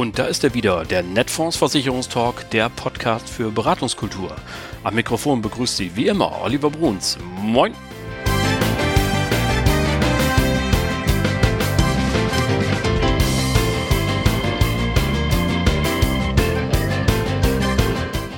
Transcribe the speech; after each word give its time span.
Und 0.00 0.18
da 0.18 0.24
ist 0.24 0.42
er 0.44 0.54
wieder, 0.54 0.86
der 0.86 1.02
Netfonds 1.02 1.58
Versicherungstalk, 1.58 2.48
der 2.52 2.70
Podcast 2.70 3.28
für 3.28 3.50
Beratungskultur. 3.50 4.34
Am 4.82 4.94
Mikrofon 4.94 5.42
begrüßt 5.42 5.76
Sie 5.76 5.94
wie 5.94 6.06
immer 6.06 6.40
Oliver 6.40 6.70
Bruns. 6.70 7.18
Moin! 7.42 7.74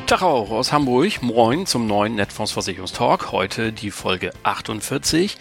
Tag 0.08 0.22
auch 0.22 0.50
aus 0.50 0.72
Hamburg. 0.72 1.22
Moin 1.22 1.64
zum 1.66 1.86
neuen 1.86 2.16
Netfonds 2.16 2.50
Versicherungstalk. 2.50 3.30
Heute 3.30 3.72
die 3.72 3.92
Folge 3.92 4.32
48. 4.42 5.38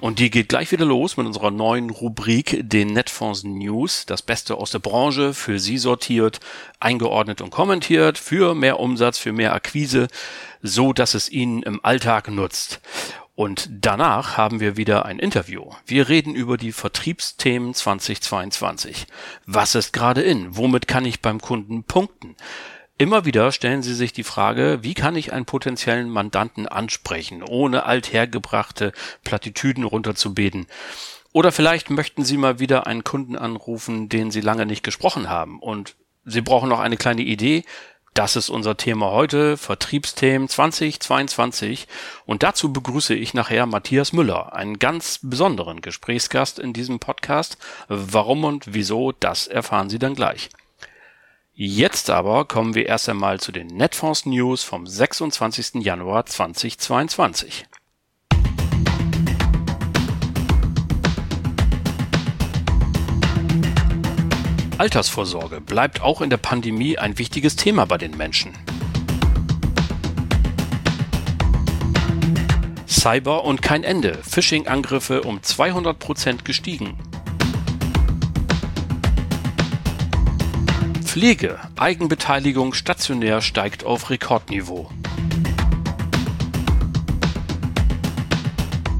Und 0.00 0.18
die 0.18 0.30
geht 0.30 0.50
gleich 0.50 0.72
wieder 0.72 0.84
los 0.84 1.16
mit 1.16 1.26
unserer 1.26 1.50
neuen 1.50 1.88
Rubrik, 1.88 2.60
den 2.62 2.88
Netfonds 2.88 3.44
News. 3.44 4.04
Das 4.04 4.20
Beste 4.20 4.56
aus 4.56 4.70
der 4.70 4.78
Branche 4.78 5.32
für 5.32 5.58
Sie 5.58 5.78
sortiert, 5.78 6.40
eingeordnet 6.80 7.40
und 7.40 7.50
kommentiert, 7.50 8.18
für 8.18 8.54
mehr 8.54 8.78
Umsatz, 8.78 9.18
für 9.18 9.32
mehr 9.32 9.54
Akquise, 9.54 10.08
so 10.62 10.92
dass 10.92 11.14
es 11.14 11.30
Ihnen 11.30 11.62
im 11.62 11.82
Alltag 11.82 12.28
nutzt. 12.28 12.80
Und 13.34 13.68
danach 13.70 14.36
haben 14.36 14.60
wir 14.60 14.76
wieder 14.76 15.06
ein 15.06 15.18
Interview. 15.18 15.70
Wir 15.86 16.08
reden 16.08 16.34
über 16.34 16.56
die 16.56 16.72
Vertriebsthemen 16.72 17.74
2022. 17.74 19.06
Was 19.46 19.74
ist 19.74 19.92
gerade 19.92 20.22
in? 20.22 20.56
Womit 20.56 20.88
kann 20.88 21.04
ich 21.04 21.20
beim 21.20 21.40
Kunden 21.40 21.84
punkten? 21.84 22.36
Immer 22.98 23.26
wieder 23.26 23.52
stellen 23.52 23.82
Sie 23.82 23.94
sich 23.94 24.14
die 24.14 24.24
Frage, 24.24 24.78
wie 24.80 24.94
kann 24.94 25.16
ich 25.16 25.30
einen 25.30 25.44
potenziellen 25.44 26.08
Mandanten 26.08 26.66
ansprechen, 26.66 27.42
ohne 27.42 27.84
althergebrachte 27.84 28.92
Plattitüden 29.22 29.84
runterzubeten? 29.84 30.66
Oder 31.32 31.52
vielleicht 31.52 31.90
möchten 31.90 32.24
Sie 32.24 32.38
mal 32.38 32.58
wieder 32.58 32.86
einen 32.86 33.04
Kunden 33.04 33.36
anrufen, 33.36 34.08
den 34.08 34.30
Sie 34.30 34.40
lange 34.40 34.64
nicht 34.64 34.82
gesprochen 34.82 35.28
haben 35.28 35.60
und 35.60 35.94
Sie 36.24 36.40
brauchen 36.40 36.70
noch 36.70 36.80
eine 36.80 36.96
kleine 36.96 37.20
Idee. 37.20 37.64
Das 38.14 38.34
ist 38.34 38.48
unser 38.48 38.78
Thema 38.78 39.10
heute, 39.10 39.58
Vertriebsthemen 39.58 40.48
2022. 40.48 41.86
Und 42.24 42.42
dazu 42.42 42.72
begrüße 42.72 43.14
ich 43.14 43.34
nachher 43.34 43.66
Matthias 43.66 44.14
Müller, 44.14 44.54
einen 44.54 44.78
ganz 44.78 45.20
besonderen 45.22 45.82
Gesprächsgast 45.82 46.58
in 46.58 46.72
diesem 46.72 46.98
Podcast. 46.98 47.58
Warum 47.88 48.44
und 48.44 48.72
wieso, 48.72 49.12
das 49.12 49.46
erfahren 49.46 49.90
Sie 49.90 49.98
dann 49.98 50.14
gleich. 50.14 50.48
Jetzt 51.58 52.10
aber 52.10 52.44
kommen 52.44 52.74
wir 52.74 52.84
erst 52.84 53.08
einmal 53.08 53.40
zu 53.40 53.50
den 53.50 53.68
Netfonds 53.68 54.26
News 54.26 54.62
vom 54.62 54.86
26. 54.86 55.76
Januar 55.76 56.26
2022. 56.26 57.64
Altersvorsorge 64.76 65.62
bleibt 65.62 66.02
auch 66.02 66.20
in 66.20 66.28
der 66.28 66.36
Pandemie 66.36 66.98
ein 66.98 67.16
wichtiges 67.16 67.56
Thema 67.56 67.86
bei 67.86 67.96
den 67.96 68.18
Menschen. 68.18 68.52
Cyber 72.86 73.44
und 73.44 73.62
kein 73.62 73.82
Ende. 73.82 74.18
Phishing-Angriffe 74.24 75.22
um 75.22 75.42
200 75.42 75.98
Prozent 75.98 76.44
gestiegen. 76.44 76.98
Pflege. 81.16 81.58
Eigenbeteiligung 81.76 82.74
stationär 82.74 83.40
steigt 83.40 83.84
auf 83.84 84.10
Rekordniveau. 84.10 84.90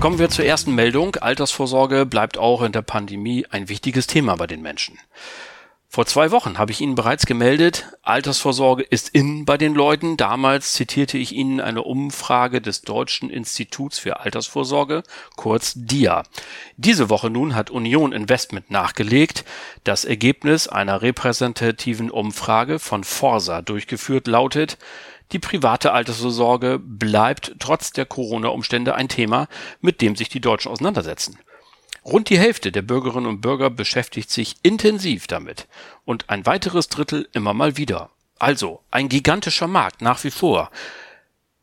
Kommen 0.01 0.19
wir 0.19 0.31
zur 0.31 0.47
ersten 0.47 0.75
Meldung. 0.75 1.17
Altersvorsorge 1.17 2.07
bleibt 2.07 2.39
auch 2.39 2.63
in 2.63 2.73
der 2.73 2.81
Pandemie 2.81 3.45
ein 3.51 3.69
wichtiges 3.69 4.07
Thema 4.07 4.35
bei 4.37 4.47
den 4.47 4.63
Menschen. 4.63 4.99
Vor 5.97 6.05
zwei 6.05 6.31
Wochen 6.31 6.59
habe 6.59 6.73
ich 6.73 6.83
Ihnen 6.83 6.95
bereits 6.95 7.25
gemeldet, 7.25 7.87
Altersvorsorge 8.03 8.83
ist 8.83 9.09
in 9.09 9.47
bei 9.47 9.57
den 9.57 9.75
Leuten. 9.75 10.19
Damals 10.19 10.75
zitierte 10.75 11.17
ich 11.17 11.33
Ihnen 11.33 11.59
eine 11.59 11.85
Umfrage 11.85 12.61
des 12.61 12.83
Deutschen 12.83 13.31
Instituts 13.31 13.99
für 13.99 14.21
Altersvorsorge, 14.21 15.05
kurz 15.37 15.73
DIA. 15.75 16.25
Diese 16.77 17.09
Woche 17.09 17.31
nun 17.31 17.55
hat 17.55 17.71
Union 17.71 18.13
Investment 18.13 18.71
nachgelegt. 18.71 19.47
Das 19.85 20.05
Ergebnis 20.05 20.69
einer 20.69 21.01
repräsentativen 21.01 22.11
Umfrage 22.11 22.79
von 22.79 23.03
Forsa 23.03 23.63
durchgeführt 23.63 24.27
lautet, 24.27 24.77
die 25.33 25.39
private 25.39 25.93
Altersvorsorge 25.93 26.79
bleibt 26.79 27.55
trotz 27.59 27.93
der 27.93 28.05
Corona-Umstände 28.05 28.95
ein 28.95 29.09
Thema, 29.09 29.49
mit 29.81 30.03
dem 30.03 30.15
sich 30.15 30.29
die 30.29 30.43
Deutschen 30.43 30.71
auseinandersetzen. 30.71 31.39
Rund 32.07 32.31
die 32.31 32.39
Hälfte 32.39 32.71
der 32.71 32.83
Bürgerinnen 32.83 33.27
und 33.27 33.41
Bürger 33.41 33.69
beschäftigt 33.69 34.31
sich 34.31 34.55
intensiv 34.63 35.27
damit 35.27 35.67
und 36.05 36.31
ein 36.31 36.47
weiteres 36.47 36.89
Drittel 36.89 37.29
immer 37.33 37.53
mal 37.53 37.77
wieder. 37.77 38.11
Also 38.39 38.81
ein 38.93 39.09
gigantischer 39.09 39.67
Markt 39.67 40.03
nach 40.03 40.23
wie 40.23 40.31
vor. 40.31 40.71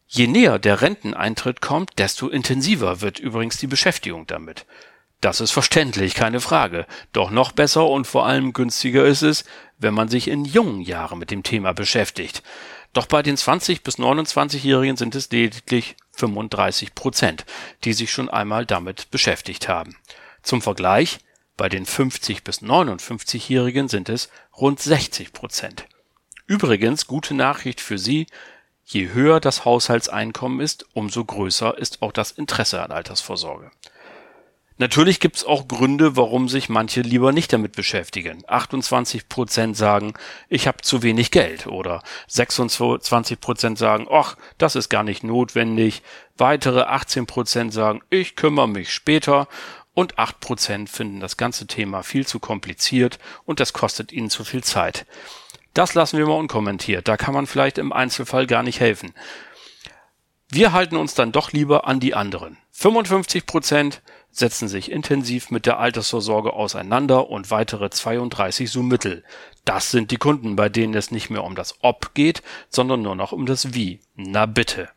Je 0.05 0.27
näher 0.27 0.59
der 0.59 0.81
Renteneintritt 0.81 1.61
kommt, 1.61 1.97
desto 1.97 2.27
intensiver 2.27 2.99
wird 2.99 3.19
übrigens 3.19 3.57
die 3.57 3.67
Beschäftigung 3.67 4.27
damit. 4.27 4.65
Das 5.21 5.39
ist 5.39 5.51
verständlich, 5.51 6.13
keine 6.13 6.41
Frage. 6.41 6.87
Doch 7.13 7.31
noch 7.31 7.53
besser 7.53 7.87
und 7.87 8.05
vor 8.05 8.25
allem 8.25 8.51
günstiger 8.51 9.05
ist 9.05 9.21
es, 9.21 9.45
wenn 9.77 9.93
man 9.93 10.09
sich 10.09 10.27
in 10.27 10.43
jungen 10.43 10.81
Jahren 10.81 11.19
mit 11.19 11.31
dem 11.31 11.43
Thema 11.43 11.71
beschäftigt. 11.71 12.43
Doch 12.91 13.05
bei 13.05 13.23
den 13.23 13.37
20 13.37 13.81
bis 13.81 13.97
29-Jährigen 13.97 14.97
sind 14.97 15.15
es 15.15 15.31
lediglich 15.31 15.95
35 16.11 16.95
Prozent, 16.95 17.45
die 17.85 17.93
sich 17.93 18.11
schon 18.11 18.29
einmal 18.29 18.65
damit 18.65 19.09
beschäftigt 19.09 19.69
haben. 19.69 19.95
Zum 20.43 20.61
Vergleich, 20.61 21.19
bei 21.55 21.69
den 21.69 21.85
50 21.85 22.43
bis 22.43 22.61
59-Jährigen 22.61 23.87
sind 23.87 24.09
es 24.09 24.29
rund 24.55 24.79
60 24.79 25.33
Prozent. 25.33 25.85
Übrigens 26.45 27.07
gute 27.07 27.33
Nachricht 27.33 27.79
für 27.79 27.97
Sie, 27.97 28.27
je 28.83 29.09
höher 29.13 29.39
das 29.39 29.63
Haushaltseinkommen 29.63 30.59
ist, 30.59 30.85
umso 30.93 31.23
größer 31.23 31.77
ist 31.77 32.01
auch 32.01 32.11
das 32.11 32.31
Interesse 32.31 32.83
an 32.83 32.91
Altersvorsorge. 32.91 33.71
Natürlich 34.77 35.19
gibt's 35.19 35.45
auch 35.45 35.67
Gründe, 35.67 36.17
warum 36.17 36.49
sich 36.49 36.67
manche 36.67 37.01
lieber 37.01 37.31
nicht 37.31 37.53
damit 37.53 37.73
beschäftigen. 37.73 38.43
28 38.47 39.29
Prozent 39.29 39.77
sagen, 39.77 40.13
ich 40.49 40.67
habe 40.67 40.81
zu 40.81 41.03
wenig 41.03 41.29
Geld 41.29 41.67
oder 41.67 42.01
26 42.27 43.39
Prozent 43.39 43.77
sagen, 43.77 44.07
ach, 44.11 44.35
das 44.57 44.75
ist 44.75 44.89
gar 44.89 45.03
nicht 45.03 45.23
notwendig. 45.23 46.01
Weitere 46.37 46.81
18 46.81 47.27
Prozent 47.27 47.71
sagen, 47.71 48.01
ich 48.09 48.35
kümmere 48.35 48.67
mich 48.67 48.91
später 48.91 49.47
und 49.93 50.15
8% 50.17 50.87
finden 50.87 51.19
das 51.19 51.37
ganze 51.37 51.67
Thema 51.67 52.03
viel 52.03 52.25
zu 52.25 52.39
kompliziert 52.39 53.19
und 53.45 53.59
das 53.59 53.73
kostet 53.73 54.11
ihnen 54.11 54.29
zu 54.29 54.43
viel 54.43 54.63
Zeit. 54.63 55.05
Das 55.73 55.93
lassen 55.93 56.17
wir 56.17 56.27
mal 56.27 56.33
unkommentiert, 56.33 57.07
da 57.07 57.17
kann 57.17 57.33
man 57.33 57.47
vielleicht 57.47 57.77
im 57.77 57.91
Einzelfall 57.91 58.47
gar 58.47 58.63
nicht 58.63 58.79
helfen. 58.79 59.13
Wir 60.49 60.71
halten 60.71 60.97
uns 60.97 61.15
dann 61.15 61.31
doch 61.31 61.51
lieber 61.51 61.87
an 61.87 61.99
die 61.99 62.13
anderen. 62.13 62.57
55% 62.75 64.01
setzen 64.29 64.67
sich 64.67 64.91
intensiv 64.91 65.51
mit 65.51 65.65
der 65.65 65.79
Altersvorsorge 65.79 66.53
auseinander 66.53 67.29
und 67.29 67.49
weitere 67.49 67.89
32 67.89 68.69
so 68.69 68.83
mittel. 68.83 69.23
Das 69.65 69.91
sind 69.91 70.11
die 70.11 70.17
Kunden, 70.17 70.55
bei 70.55 70.69
denen 70.69 70.93
es 70.93 71.11
nicht 71.11 71.29
mehr 71.29 71.43
um 71.43 71.55
das 71.55 71.75
Ob 71.81 72.13
geht, 72.13 72.43
sondern 72.69 73.01
nur 73.01 73.15
noch 73.15 73.31
um 73.31 73.45
das 73.45 73.73
Wie. 73.73 74.01
Na 74.15 74.45
bitte. 74.45 74.89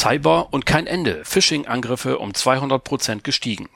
Cyber 0.00 0.48
und 0.50 0.64
kein 0.64 0.86
Ende. 0.86 1.22
Phishing-Angriffe 1.26 2.18
um 2.18 2.32
200 2.32 2.82
Prozent 2.82 3.22
gestiegen. 3.22 3.68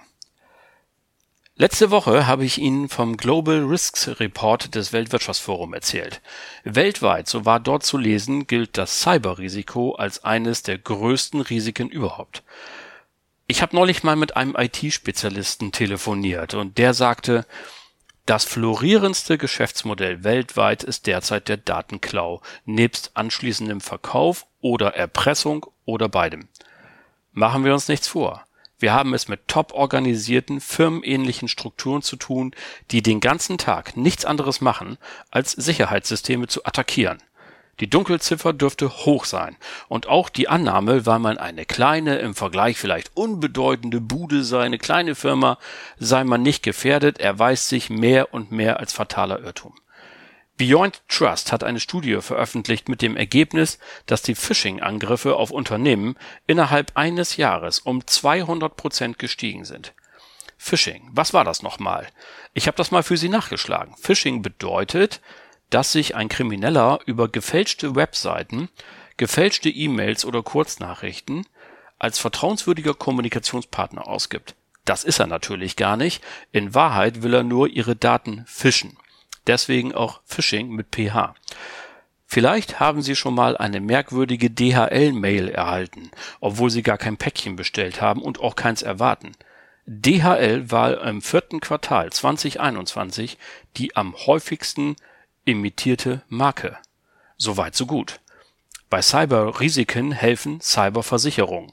Letzte 1.55 1.91
Woche 1.91 2.27
habe 2.27 2.47
ich 2.47 2.57
Ihnen 2.57 2.89
vom 2.89 3.19
Global 3.19 3.63
Risks 3.63 4.09
Report 4.09 4.75
des 4.75 4.95
Weltwirtschaftsforum 4.95 5.75
erzählt. 5.75 6.23
Weltweit, 6.65 7.29
so 7.29 7.45
war 7.45 7.61
dort 7.61 7.85
zu 7.85 7.99
lesen, 7.99 8.47
gilt 8.47 8.79
das 8.79 9.03
Cyberrisiko 9.03 9.97
als 9.97 10.25
eines 10.25 10.63
der 10.63 10.79
größten 10.79 11.43
Risiken 11.43 11.91
überhaupt. 11.91 12.43
Ich 13.47 13.61
habe 13.61 13.77
neulich 13.77 14.03
mal 14.03 14.17
mit 14.17 14.35
einem 14.35 14.57
IT-Spezialisten 14.57 15.73
telefoniert 15.73 16.55
und 16.55 16.79
der 16.79 16.95
sagte, 16.95 17.45
das 18.27 18.45
florierendste 18.45 19.37
Geschäftsmodell 19.37 20.25
weltweit 20.25 20.83
ist 20.83 21.07
derzeit 21.07 21.49
der 21.49 21.59
Datenklau, 21.59 22.41
nebst 22.65 23.11
anschließendem 23.15 23.81
Verkauf 23.81 24.47
oder 24.61 24.95
Erpressung 24.95 25.67
oder 25.85 26.09
beidem. 26.09 26.49
Machen 27.33 27.65
wir 27.65 27.75
uns 27.75 27.89
nichts 27.89 28.09
vor. 28.09 28.47
Wir 28.79 28.93
haben 28.93 29.15
es 29.15 29.29
mit 29.29 29.47
top 29.47 29.73
organisierten, 29.73 30.61
firmenähnlichen 30.61 31.49
Strukturen 31.49 32.03
zu 32.03 32.17
tun, 32.17 32.55
die 32.91 33.03
den 33.03 33.21
ganzen 33.21 33.59
Tag 33.59 33.97
nichts 33.97 34.25
anderes 34.25 34.61
machen, 34.61 34.99
als 35.31 35.53
Sicherheitssysteme 35.53 36.49
zu 36.49 36.65
attackieren. 36.65 37.19
Die 37.81 37.91
Dunkelziffer 37.91 38.53
dürfte 38.53 38.89
hoch 38.89 39.25
sein. 39.25 39.57
Und 39.89 40.07
auch 40.07 40.29
die 40.29 40.49
Annahme, 40.49 41.07
weil 41.07 41.19
man 41.19 41.39
eine 41.39 41.65
kleine, 41.65 42.19
im 42.19 42.35
Vergleich 42.35 42.79
vielleicht 42.79 43.17
unbedeutende 43.17 44.01
Bude 44.01 44.45
sei, 44.45 44.63
eine 44.63 44.79
kleine 44.79 45.15
Firma, 45.15 45.59
sei 45.99 46.25
man 46.25 46.43
nicht 46.43 46.63
gefährdet, 46.63 47.19
erweist 47.19 47.69
sich 47.69 47.91
mehr 47.91 48.33
und 48.33 48.53
mehr 48.53 48.79
als 48.81 48.93
fataler 48.93 49.41
Irrtum. 49.41 49.75
Beyond 50.57 51.03
Trust 51.09 51.51
hat 51.51 51.65
eine 51.65 51.81
Studie 51.81 52.21
veröffentlicht 52.21 52.89
mit 52.89 53.03
dem 53.03 53.17
Ergebnis, 53.17 53.81
dass 54.07 54.23
die 54.23 54.37
Phishing-Angriffe 54.37 55.35
auf 55.35 55.51
Unternehmen 55.51 56.17
innerhalb 56.47 56.93
eines 56.95 57.37
Jahres 57.37 57.81
um 57.81 58.07
200 58.07 58.77
Prozent 58.77 59.19
gestiegen 59.19 59.65
sind. 59.65 59.95
Phishing. 60.57 61.11
Was 61.13 61.35
war 61.35 61.45
das 61.45 61.63
nochmal? 61.63 62.07
Ich 62.53 62.69
habe 62.69 62.77
das 62.77 62.93
mal 62.93 63.03
für 63.03 63.17
Sie 63.17 63.29
nachgeschlagen. 63.29 63.97
Phishing 64.01 64.43
bedeutet, 64.43 65.21
dass 65.75 65.91
sich 65.91 66.15
ein 66.15 66.29
Krimineller 66.29 67.01
über 67.05 67.27
gefälschte 67.27 67.97
Webseiten, 67.97 68.69
gefälschte 69.17 69.69
E-Mails 69.69 70.25
oder 70.25 70.41
Kurznachrichten 70.45 71.49
als 71.99 72.21
vertrauenswürdiger 72.21 72.95
Kommunikationspartner 72.95 74.07
ausgibt. 74.07 74.55
Das 74.85 75.03
ist 75.03 75.19
er 75.19 75.27
natürlich 75.27 75.75
gar 75.75 75.97
nicht. 75.97 76.23
In 76.53 76.75
Wahrheit 76.75 77.25
will 77.25 77.35
er 77.35 77.43
nur 77.43 77.67
Ihre 77.67 77.97
Daten 77.97 78.45
fischen. 78.47 78.97
Deswegen 79.49 79.93
auch 79.93 80.21
Phishing 80.25 80.69
mit 80.69 80.95
PH. 80.95 81.35
Vielleicht 82.25 82.79
haben 82.79 83.03
Sie 83.03 83.17
schon 83.17 83.35
mal 83.35 83.57
eine 83.57 83.81
merkwürdige 83.81 84.51
DHL-Mail 84.51 85.49
erhalten, 85.49 86.13
obwohl 86.39 86.71
Sie 86.71 86.85
gar 86.85 86.99
kein 86.99 87.17
Päckchen 87.17 87.57
bestellt 87.57 88.01
haben 88.01 88.23
und 88.23 88.39
auch 88.39 88.55
keins 88.55 88.83
erwarten. 88.83 89.33
DHL 89.87 90.71
war 90.71 91.03
im 91.03 91.21
vierten 91.21 91.59
Quartal 91.59 92.13
2021 92.13 93.39
die 93.77 93.97
am 93.97 94.15
häufigsten 94.15 94.95
imitierte 95.45 96.23
Marke. 96.29 96.79
Soweit 97.37 97.75
so 97.75 97.87
gut. 97.87 98.21
Bei 98.91 99.03
Cyberrisiken 99.03 100.13
helfen 100.13 100.61
Cyberversicherungen. 100.61 101.73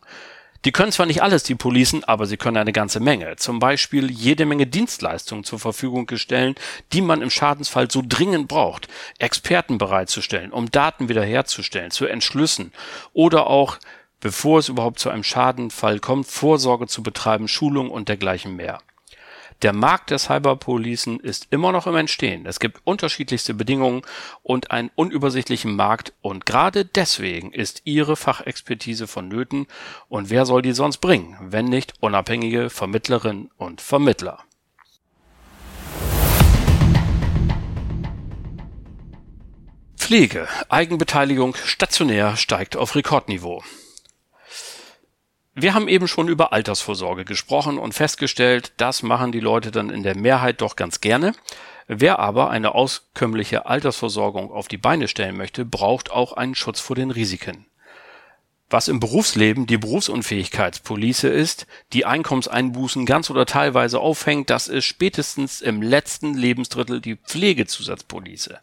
Die 0.63 0.71
können 0.71 0.91
zwar 0.91 1.07
nicht 1.07 1.23
alles, 1.23 1.41
die 1.41 1.56
Policen, 1.56 2.03
aber 2.03 2.27
sie 2.27 2.38
können 2.38 2.57
eine 2.57 2.71
ganze 2.71 3.00
Menge. 3.00 3.35
Zum 3.35 3.59
Beispiel 3.59 4.12
jede 4.12 4.45
Menge 4.45 4.68
Dienstleistungen 4.68 5.44
zur 5.44 5.59
Verfügung 5.59 6.07
stellen, 6.15 6.53
die 6.94 7.01
man 7.01 7.23
im 7.23 7.31
Schadensfall 7.31 7.89
so 7.89 8.03
dringend 8.07 8.47
braucht. 8.47 8.88
Experten 9.18 9.79
bereitzustellen, 9.79 10.51
um 10.51 10.69
Daten 10.69 11.09
wiederherzustellen, 11.09 11.89
zu 11.89 12.06
entschlüssen 12.06 12.71
oder 13.13 13.47
auch, 13.47 13.77
bevor 14.19 14.59
es 14.59 14.69
überhaupt 14.69 15.00
zu 15.00 15.09
einem 15.09 15.23
Schadenfall 15.23 16.00
kommt, 16.00 16.27
Vorsorge 16.27 16.85
zu 16.85 17.01
betreiben, 17.01 17.47
Schulung 17.47 17.89
und 17.89 18.07
dergleichen 18.07 18.56
mehr. 18.56 18.79
Der 19.61 19.73
Markt 19.73 20.09
der 20.09 20.17
Cyberpolicen 20.17 21.19
ist 21.19 21.47
immer 21.51 21.71
noch 21.71 21.85
im 21.85 21.95
Entstehen. 21.95 22.47
Es 22.47 22.59
gibt 22.59 22.81
unterschiedlichste 22.83 23.53
Bedingungen 23.53 24.01
und 24.41 24.71
einen 24.71 24.89
unübersichtlichen 24.95 25.75
Markt 25.75 26.13
und 26.21 26.47
gerade 26.47 26.83
deswegen 26.83 27.53
ist 27.53 27.83
Ihre 27.85 28.15
Fachexpertise 28.15 29.05
vonnöten 29.05 29.67
und 30.09 30.31
wer 30.31 30.47
soll 30.47 30.63
die 30.63 30.71
sonst 30.71 30.97
bringen, 30.97 31.37
wenn 31.39 31.65
nicht 31.65 31.93
unabhängige 31.99 32.71
Vermittlerinnen 32.71 33.51
und 33.57 33.81
Vermittler. 33.81 34.39
Pflege. 39.95 40.47
Eigenbeteiligung 40.69 41.53
stationär 41.53 42.35
steigt 42.35 42.75
auf 42.75 42.95
Rekordniveau. 42.95 43.61
Wir 45.61 45.75
haben 45.75 45.87
eben 45.87 46.07
schon 46.07 46.27
über 46.27 46.53
Altersvorsorge 46.53 47.23
gesprochen 47.23 47.77
und 47.77 47.93
festgestellt, 47.93 48.71
das 48.77 49.03
machen 49.03 49.31
die 49.31 49.39
Leute 49.39 49.69
dann 49.69 49.91
in 49.91 50.01
der 50.01 50.17
Mehrheit 50.17 50.59
doch 50.59 50.75
ganz 50.75 51.01
gerne. 51.01 51.35
Wer 51.87 52.17
aber 52.17 52.49
eine 52.49 52.73
auskömmliche 52.73 53.67
Altersversorgung 53.67 54.51
auf 54.51 54.67
die 54.67 54.79
Beine 54.79 55.07
stellen 55.07 55.37
möchte, 55.37 55.63
braucht 55.63 56.09
auch 56.09 56.33
einen 56.33 56.55
Schutz 56.55 56.79
vor 56.79 56.95
den 56.95 57.11
Risiken. 57.11 57.67
Was 58.71 58.87
im 58.87 58.99
Berufsleben 58.99 59.67
die 59.67 59.77
Berufsunfähigkeitspolice 59.77 61.27
ist, 61.27 61.67
die 61.93 62.07
Einkommenseinbußen 62.07 63.05
ganz 63.05 63.29
oder 63.29 63.45
teilweise 63.45 63.99
aufhängt, 63.99 64.49
das 64.49 64.67
ist 64.67 64.85
spätestens 64.85 65.61
im 65.61 65.83
letzten 65.83 66.33
Lebensdrittel 66.33 67.01
die 67.01 67.17
Pflegezusatzpolice. 67.17 68.57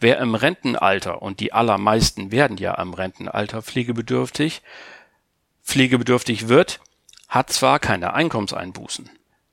Wer 0.00 0.18
im 0.18 0.34
Rentenalter, 0.34 1.22
und 1.22 1.38
die 1.38 1.52
allermeisten 1.52 2.32
werden 2.32 2.56
ja 2.56 2.76
am 2.76 2.92
Rentenalter 2.92 3.62
pflegebedürftig, 3.62 4.62
pflegebedürftig 5.64 6.48
wird, 6.48 6.80
hat 7.28 7.52
zwar 7.52 7.78
keine 7.78 8.14
Einkommenseinbußen, 8.14 9.10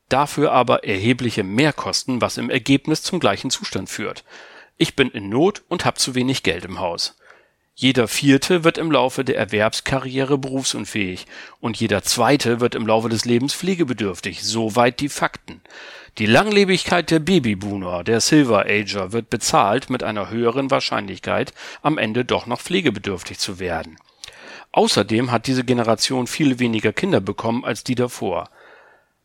dafür 0.09 0.51
aber 0.51 0.83
erhebliche 0.83 1.43
Mehrkosten, 1.43 2.21
was 2.21 2.37
im 2.37 2.49
Ergebnis 2.49 3.01
zum 3.01 3.19
gleichen 3.19 3.49
Zustand 3.49 3.89
führt. 3.89 4.23
Ich 4.77 4.95
bin 4.95 5.09
in 5.09 5.29
Not 5.29 5.63
und 5.67 5.85
hab 5.85 5.99
zu 5.99 6.15
wenig 6.15 6.43
Geld 6.43 6.65
im 6.65 6.79
Haus. 6.79 7.15
Jeder 7.73 8.07
Vierte 8.07 8.63
wird 8.63 8.77
im 8.77 8.91
Laufe 8.91 9.23
der 9.23 9.37
Erwerbskarriere 9.37 10.37
berufsunfähig 10.37 11.25
und 11.59 11.77
jeder 11.77 12.03
Zweite 12.03 12.59
wird 12.59 12.75
im 12.75 12.85
Laufe 12.85 13.09
des 13.09 13.25
Lebens 13.25 13.55
pflegebedürftig. 13.55 14.43
Soweit 14.43 14.99
die 14.99 15.09
Fakten. 15.09 15.61
Die 16.17 16.25
Langlebigkeit 16.25 17.09
der 17.09 17.19
Babyboomer, 17.19 18.03
der 18.03 18.19
Silver 18.19 18.65
Ager, 18.65 19.13
wird 19.13 19.29
bezahlt 19.29 19.89
mit 19.89 20.03
einer 20.03 20.29
höheren 20.29 20.69
Wahrscheinlichkeit, 20.69 21.53
am 21.81 21.97
Ende 21.97 22.25
doch 22.25 22.45
noch 22.45 22.59
pflegebedürftig 22.59 23.39
zu 23.39 23.59
werden. 23.59 23.97
Außerdem 24.71 25.31
hat 25.31 25.47
diese 25.47 25.63
Generation 25.63 26.27
viel 26.27 26.59
weniger 26.59 26.94
Kinder 26.94 27.19
bekommen 27.19 27.65
als 27.65 27.83
die 27.83 27.95
davor. 27.95 28.50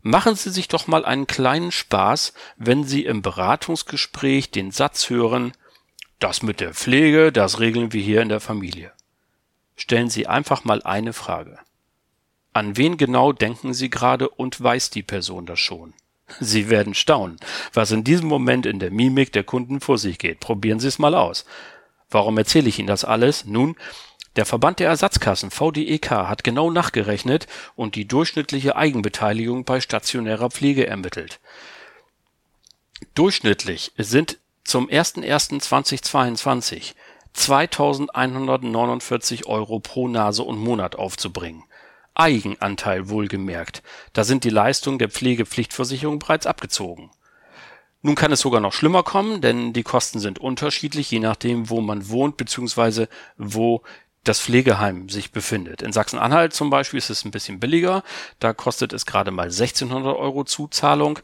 Machen 0.03 0.37
Sie 0.37 0.51
sich 0.51 0.69
doch 0.69 0.87
mal 0.87 1.05
einen 1.05 1.27
kleinen 1.27 1.73
Spaß, 1.73 2.33
wenn 2.57 2.85
Sie 2.85 3.05
im 3.05 3.23
Beratungsgespräch 3.23 4.51
den 4.51 4.71
Satz 4.71 5.11
hören, 5.11 5.53
das 6.19 6.43
mit 6.43 6.61
der 6.61 6.75
Pflege, 6.75 7.33
das 7.33 7.61
regeln 7.61 7.93
wir 7.93 8.03
hier 8.03 8.23
in 8.23 8.29
der 8.29 8.41
Familie. 8.41 8.93
Stellen 9.77 10.09
Sie 10.09 10.27
einfach 10.27 10.65
mal 10.65 10.83
eine 10.83 11.13
Frage. 11.13 11.59
An 12.53 12.77
wen 12.77 12.97
genau 12.97 13.33
denken 13.33 13.75
Sie 13.75 13.91
gerade 13.91 14.29
und 14.29 14.63
weiß 14.63 14.91
die 14.91 15.03
Person 15.03 15.45
das 15.45 15.61
schon? 15.61 15.93
Sie 16.41 16.71
werden 16.71 16.95
staunen, 16.95 17.39
was 17.73 17.93
in 17.93 18.03
diesem 18.03 18.29
Moment 18.29 18.67
in 18.67 18.79
der 18.79 18.91
Mimik 18.91 19.33
der 19.33 19.45
Kunden 19.45 19.81
vor 19.81 19.99
sich 19.99 20.19
geht. 20.19 20.41
Probieren 20.41 20.81
Sie 20.81 20.89
es 20.89 20.99
mal 20.99 21.15
aus. 21.15 21.45
Warum 22.11 22.39
erzähle 22.39 22.69
ich 22.69 22.79
Ihnen 22.79 22.89
das 22.89 23.05
alles? 23.05 23.45
Nun, 23.45 23.77
der 24.37 24.47
Verband 24.47 24.79
der 24.79 24.89
Ersatzkassen 24.89 25.51
VDEK 25.51 26.11
hat 26.11 26.45
genau 26.45 26.71
nachgerechnet 26.71 27.47
und 27.75 27.95
die 27.95 28.07
durchschnittliche 28.07 28.77
Eigenbeteiligung 28.77 29.65
bei 29.65 29.81
stationärer 29.81 30.51
Pflege 30.51 30.87
ermittelt. 30.87 31.41
Durchschnittlich 33.15 33.93
sind 33.97 34.39
zum 34.65 34.89
01.01.2022 34.89 36.93
2149 37.33 39.47
Euro 39.47 39.81
pro 39.81 40.09
Nase 40.09 40.43
und 40.43 40.59
Monat 40.59 40.97
aufzubringen. 40.97 41.65
Eigenanteil 42.15 43.11
wohlgemerkt. 43.11 43.83
Da 44.15 44.25
sind 44.25 44.45
die 44.45 44.51
Leistungen 44.51 44.99
der 44.99 45.11
Pflegepflichtversicherung 45.11 46.19
bereits 46.19 46.47
abgezogen. 46.47 47.11
Nun 48.01 48.15
kann 48.15 48.33
es 48.33 48.41
sogar 48.41 48.61
noch 48.61 48.73
schlimmer 48.73 49.03
kommen, 49.03 49.41
denn 49.41 49.73
die 49.73 49.83
Kosten 49.83 50.21
sind 50.21 50.39
unterschiedlich, 50.39 51.11
je 51.11 51.19
nachdem, 51.19 51.69
wo 51.69 51.81
man 51.81 52.09
wohnt 52.09 52.37
bzw. 52.37 53.07
wo 53.37 53.83
das 54.29 54.41
Pflegeheim 54.41 55.09
sich 55.09 55.33
befindet. 55.33 55.83
In 55.83 55.93
Sachsen-Anhalt 55.93 56.53
zum 56.53 56.71
Beispiel 56.71 56.99
ist 56.99 57.11
es 57.11 57.25
ein 57.25 57.31
bisschen 57.31 57.61
billiger. 57.61 58.03
Da 58.41 58.53
kostet 58.53 58.93
es 58.93 59.07
gerade 59.07 59.31
mal 59.31 59.45
1600 59.45 60.17
Euro 60.17 60.45
Zuzahlung. 60.45 61.19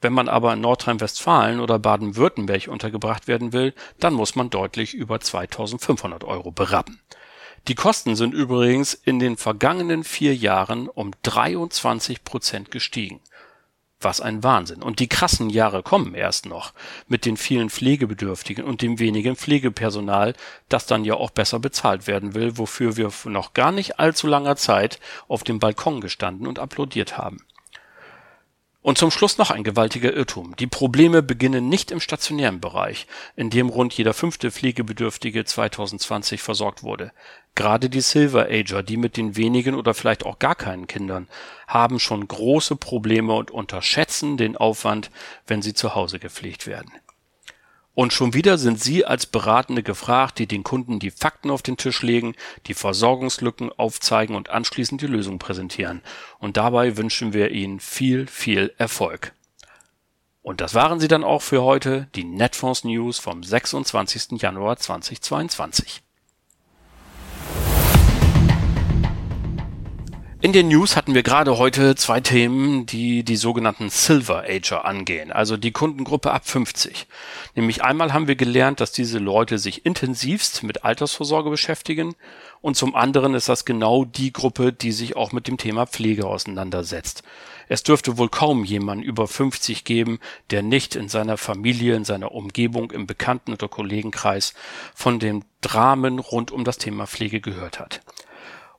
Wenn 0.00 0.12
man 0.12 0.28
aber 0.28 0.54
in 0.54 0.60
Nordrhein-Westfalen 0.60 1.60
oder 1.60 1.78
Baden-Württemberg 1.78 2.66
untergebracht 2.68 3.28
werden 3.28 3.52
will, 3.52 3.74
dann 4.00 4.14
muss 4.14 4.34
man 4.34 4.50
deutlich 4.50 4.94
über 4.94 5.20
2500 5.20 6.24
Euro 6.24 6.50
berappen. 6.50 7.00
Die 7.68 7.76
Kosten 7.76 8.16
sind 8.16 8.34
übrigens 8.34 8.94
in 8.94 9.20
den 9.20 9.36
vergangenen 9.36 10.02
vier 10.02 10.34
Jahren 10.34 10.88
um 10.88 11.12
23 11.22 12.24
Prozent 12.24 12.72
gestiegen. 12.72 13.20
Was 14.02 14.20
ein 14.20 14.42
Wahnsinn. 14.42 14.82
Und 14.82 14.98
die 14.98 15.08
krassen 15.08 15.48
Jahre 15.48 15.82
kommen 15.82 16.14
erst 16.14 16.46
noch 16.46 16.72
mit 17.08 17.24
den 17.24 17.36
vielen 17.36 17.70
Pflegebedürftigen 17.70 18.64
und 18.64 18.82
dem 18.82 18.98
wenigen 18.98 19.36
Pflegepersonal, 19.36 20.34
das 20.68 20.86
dann 20.86 21.04
ja 21.04 21.14
auch 21.14 21.30
besser 21.30 21.60
bezahlt 21.60 22.06
werden 22.06 22.34
will, 22.34 22.58
wofür 22.58 22.96
wir 22.96 23.12
noch 23.24 23.54
gar 23.54 23.72
nicht 23.72 24.00
allzu 24.00 24.26
langer 24.26 24.56
Zeit 24.56 24.98
auf 25.28 25.44
dem 25.44 25.58
Balkon 25.58 26.00
gestanden 26.00 26.46
und 26.46 26.58
applaudiert 26.58 27.16
haben. 27.16 27.38
Und 28.82 28.98
zum 28.98 29.12
Schluss 29.12 29.38
noch 29.38 29.52
ein 29.52 29.62
gewaltiger 29.62 30.12
Irrtum. 30.12 30.56
Die 30.56 30.66
Probleme 30.66 31.22
beginnen 31.22 31.68
nicht 31.68 31.92
im 31.92 32.00
stationären 32.00 32.60
Bereich, 32.60 33.06
in 33.36 33.48
dem 33.48 33.68
rund 33.68 33.94
jeder 33.94 34.12
fünfte 34.12 34.50
Pflegebedürftige 34.50 35.44
2020 35.44 36.42
versorgt 36.42 36.82
wurde. 36.82 37.12
Gerade 37.54 37.88
die 37.88 38.00
Silver 38.00 38.46
Ager, 38.50 38.82
die 38.82 38.96
mit 38.96 39.16
den 39.16 39.36
wenigen 39.36 39.76
oder 39.76 39.94
vielleicht 39.94 40.26
auch 40.26 40.40
gar 40.40 40.56
keinen 40.56 40.88
Kindern, 40.88 41.28
haben 41.68 42.00
schon 42.00 42.26
große 42.26 42.74
Probleme 42.74 43.34
und 43.34 43.52
unterschätzen 43.52 44.36
den 44.36 44.56
Aufwand, 44.56 45.10
wenn 45.46 45.62
sie 45.62 45.74
zu 45.74 45.94
Hause 45.94 46.18
gepflegt 46.18 46.66
werden. 46.66 46.90
Und 47.94 48.12
schon 48.12 48.32
wieder 48.32 48.56
sind 48.56 48.80
Sie 48.80 49.04
als 49.04 49.26
Beratende 49.26 49.82
gefragt, 49.82 50.38
die 50.38 50.46
den 50.46 50.62
Kunden 50.62 50.98
die 50.98 51.10
Fakten 51.10 51.50
auf 51.50 51.62
den 51.62 51.76
Tisch 51.76 52.02
legen, 52.02 52.34
die 52.66 52.74
Versorgungslücken 52.74 53.70
aufzeigen 53.70 54.34
und 54.34 54.48
anschließend 54.48 55.02
die 55.02 55.06
Lösung 55.06 55.38
präsentieren. 55.38 56.02
Und 56.38 56.56
dabei 56.56 56.96
wünschen 56.96 57.34
wir 57.34 57.50
Ihnen 57.50 57.80
viel, 57.80 58.26
viel 58.26 58.72
Erfolg. 58.78 59.34
Und 60.42 60.60
das 60.60 60.74
waren 60.74 60.98
sie 60.98 61.08
dann 61.08 61.22
auch 61.22 61.42
für 61.42 61.62
heute, 61.62 62.08
die 62.16 62.24
Netfonds 62.24 62.82
News 62.82 63.18
vom 63.18 63.44
26. 63.44 64.40
Januar 64.42 64.76
2022. 64.76 66.02
In 70.42 70.52
den 70.52 70.66
News 70.66 70.96
hatten 70.96 71.14
wir 71.14 71.22
gerade 71.22 71.56
heute 71.56 71.94
zwei 71.94 72.20
Themen, 72.20 72.84
die 72.84 73.22
die 73.22 73.36
sogenannten 73.36 73.90
Silver 73.90 74.42
Ager 74.42 74.84
angehen, 74.84 75.30
also 75.30 75.56
die 75.56 75.70
Kundengruppe 75.70 76.32
ab 76.32 76.48
50. 76.48 77.06
Nämlich 77.54 77.84
einmal 77.84 78.12
haben 78.12 78.26
wir 78.26 78.34
gelernt, 78.34 78.80
dass 78.80 78.90
diese 78.90 79.20
Leute 79.20 79.58
sich 79.58 79.86
intensivst 79.86 80.64
mit 80.64 80.84
Altersvorsorge 80.84 81.48
beschäftigen 81.48 82.16
und 82.60 82.76
zum 82.76 82.96
anderen 82.96 83.34
ist 83.34 83.48
das 83.48 83.64
genau 83.64 84.04
die 84.04 84.32
Gruppe, 84.32 84.72
die 84.72 84.90
sich 84.90 85.14
auch 85.14 85.30
mit 85.30 85.46
dem 85.46 85.58
Thema 85.58 85.86
Pflege 85.86 86.26
auseinandersetzt. 86.26 87.22
Es 87.68 87.84
dürfte 87.84 88.18
wohl 88.18 88.28
kaum 88.28 88.64
jemanden 88.64 89.04
über 89.04 89.28
50 89.28 89.84
geben, 89.84 90.18
der 90.50 90.62
nicht 90.62 90.96
in 90.96 91.08
seiner 91.08 91.36
Familie, 91.36 91.94
in 91.94 92.04
seiner 92.04 92.32
Umgebung, 92.32 92.90
im 92.90 93.06
Bekannten- 93.06 93.52
oder 93.52 93.68
Kollegenkreis 93.68 94.54
von 94.92 95.20
den 95.20 95.44
Dramen 95.60 96.18
rund 96.18 96.50
um 96.50 96.64
das 96.64 96.78
Thema 96.78 97.06
Pflege 97.06 97.40
gehört 97.40 97.78
hat. 97.78 98.00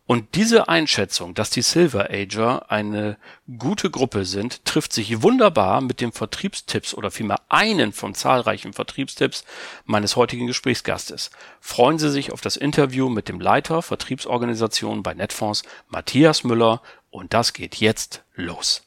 Und 0.06 0.36
diese 0.36 0.68
Einschätzung, 0.68 1.34
dass 1.34 1.50
die 1.50 1.62
Silver 1.62 2.10
Ager 2.10 2.70
eine 2.70 3.18
gute 3.58 3.90
Gruppe 3.90 4.26
sind, 4.26 4.66
trifft 4.66 4.92
sich 4.92 5.22
wunderbar 5.22 5.80
mit 5.80 6.02
dem 6.02 6.12
Vertriebstipps 6.12 6.94
oder 6.94 7.10
vielmehr 7.10 7.40
einen 7.48 7.94
von 7.94 8.14
zahlreichen 8.14 8.74
Vertriebstipps 8.74 9.46
meines 9.86 10.18
heutigen 10.18 10.48
Gesprächsgastes. 10.48 11.32
Freuen 11.62 12.00
Sie 12.00 12.12
sich 12.12 12.34
auf 12.34 12.42
das 12.42 12.58
Interview 12.58 13.08
mit 13.08 13.30
dem 13.30 13.40
Leiter 13.40 13.82
Vertriebsorganisation 13.82 15.04
bei 15.04 15.14
Netfonds, 15.14 15.64
Matthias 15.88 16.44
Müller, 16.44 16.82
und 17.10 17.34
das 17.34 17.54
geht 17.54 17.76
jetzt 17.76 18.24
los. 18.36 18.84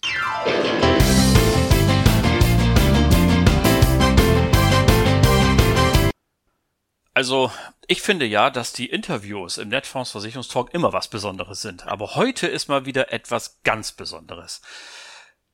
Also 7.17 7.51
ich 7.87 8.03
finde 8.03 8.27
ja, 8.27 8.51
dass 8.51 8.75
die 8.75 8.91
Interviews 8.91 9.57
im 9.57 9.71
Netfonds 9.71 10.11
Versicherungstalk 10.11 10.75
immer 10.75 10.93
was 10.93 11.09
Besonderes 11.09 11.63
sind. 11.63 11.87
Aber 11.87 12.15
heute 12.15 12.47
ist 12.47 12.69
mal 12.69 12.85
wieder 12.85 13.11
etwas 13.11 13.63
ganz 13.63 13.93
Besonderes. 13.93 14.61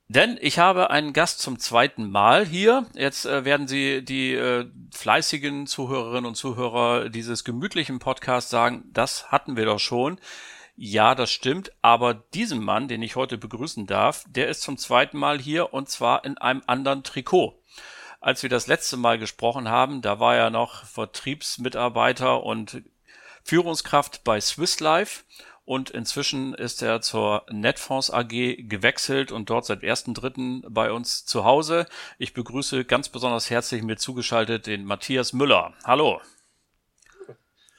Denn 0.08 0.36
ich 0.40 0.58
habe 0.58 0.90
einen 0.90 1.12
Gast 1.12 1.38
zum 1.38 1.60
zweiten 1.60 2.10
Mal 2.10 2.44
hier. 2.44 2.86
Jetzt 2.94 3.26
äh, 3.26 3.44
werden 3.44 3.68
Sie 3.68 4.04
die 4.04 4.34
äh, 4.34 4.66
fleißigen 4.92 5.68
Zuhörerinnen 5.68 6.26
und 6.26 6.34
Zuhörer 6.34 7.08
dieses 7.08 7.44
gemütlichen 7.44 8.00
Podcasts 8.00 8.50
sagen, 8.50 8.82
das 8.92 9.30
hatten 9.30 9.56
wir 9.56 9.66
doch 9.66 9.78
schon. 9.78 10.18
Ja, 10.74 11.14
das 11.14 11.30
stimmt. 11.30 11.70
Aber 11.80 12.12
diesen 12.12 12.60
Mann, 12.60 12.88
den 12.88 13.02
ich 13.02 13.14
heute 13.14 13.38
begrüßen 13.38 13.86
darf, 13.86 14.24
der 14.28 14.48
ist 14.48 14.62
zum 14.62 14.78
zweiten 14.78 15.16
Mal 15.16 15.38
hier 15.38 15.72
und 15.72 15.88
zwar 15.88 16.24
in 16.24 16.36
einem 16.38 16.64
anderen 16.66 17.04
Trikot 17.04 17.62
als 18.22 18.42
wir 18.42 18.48
das 18.48 18.68
letzte 18.68 18.96
Mal 18.96 19.18
gesprochen 19.18 19.68
haben, 19.68 20.00
da 20.00 20.20
war 20.20 20.36
er 20.36 20.50
noch 20.50 20.84
Vertriebsmitarbeiter 20.84 22.42
und 22.44 22.82
Führungskraft 23.42 24.22
bei 24.22 24.40
Swiss 24.40 24.78
Life 24.78 25.24
und 25.64 25.90
inzwischen 25.90 26.54
ist 26.54 26.82
er 26.82 27.00
zur 27.00 27.44
Netfonds 27.50 28.10
AG 28.10 28.28
gewechselt 28.28 29.32
und 29.32 29.50
dort 29.50 29.66
seit 29.66 29.82
1.3. 29.82 30.64
bei 30.68 30.92
uns 30.92 31.26
zu 31.26 31.44
Hause. 31.44 31.86
Ich 32.18 32.32
begrüße 32.32 32.84
ganz 32.84 33.08
besonders 33.08 33.50
herzlich 33.50 33.82
mir 33.82 33.96
zugeschaltet 33.96 34.66
den 34.66 34.84
Matthias 34.84 35.32
Müller. 35.32 35.74
Hallo. 35.84 36.20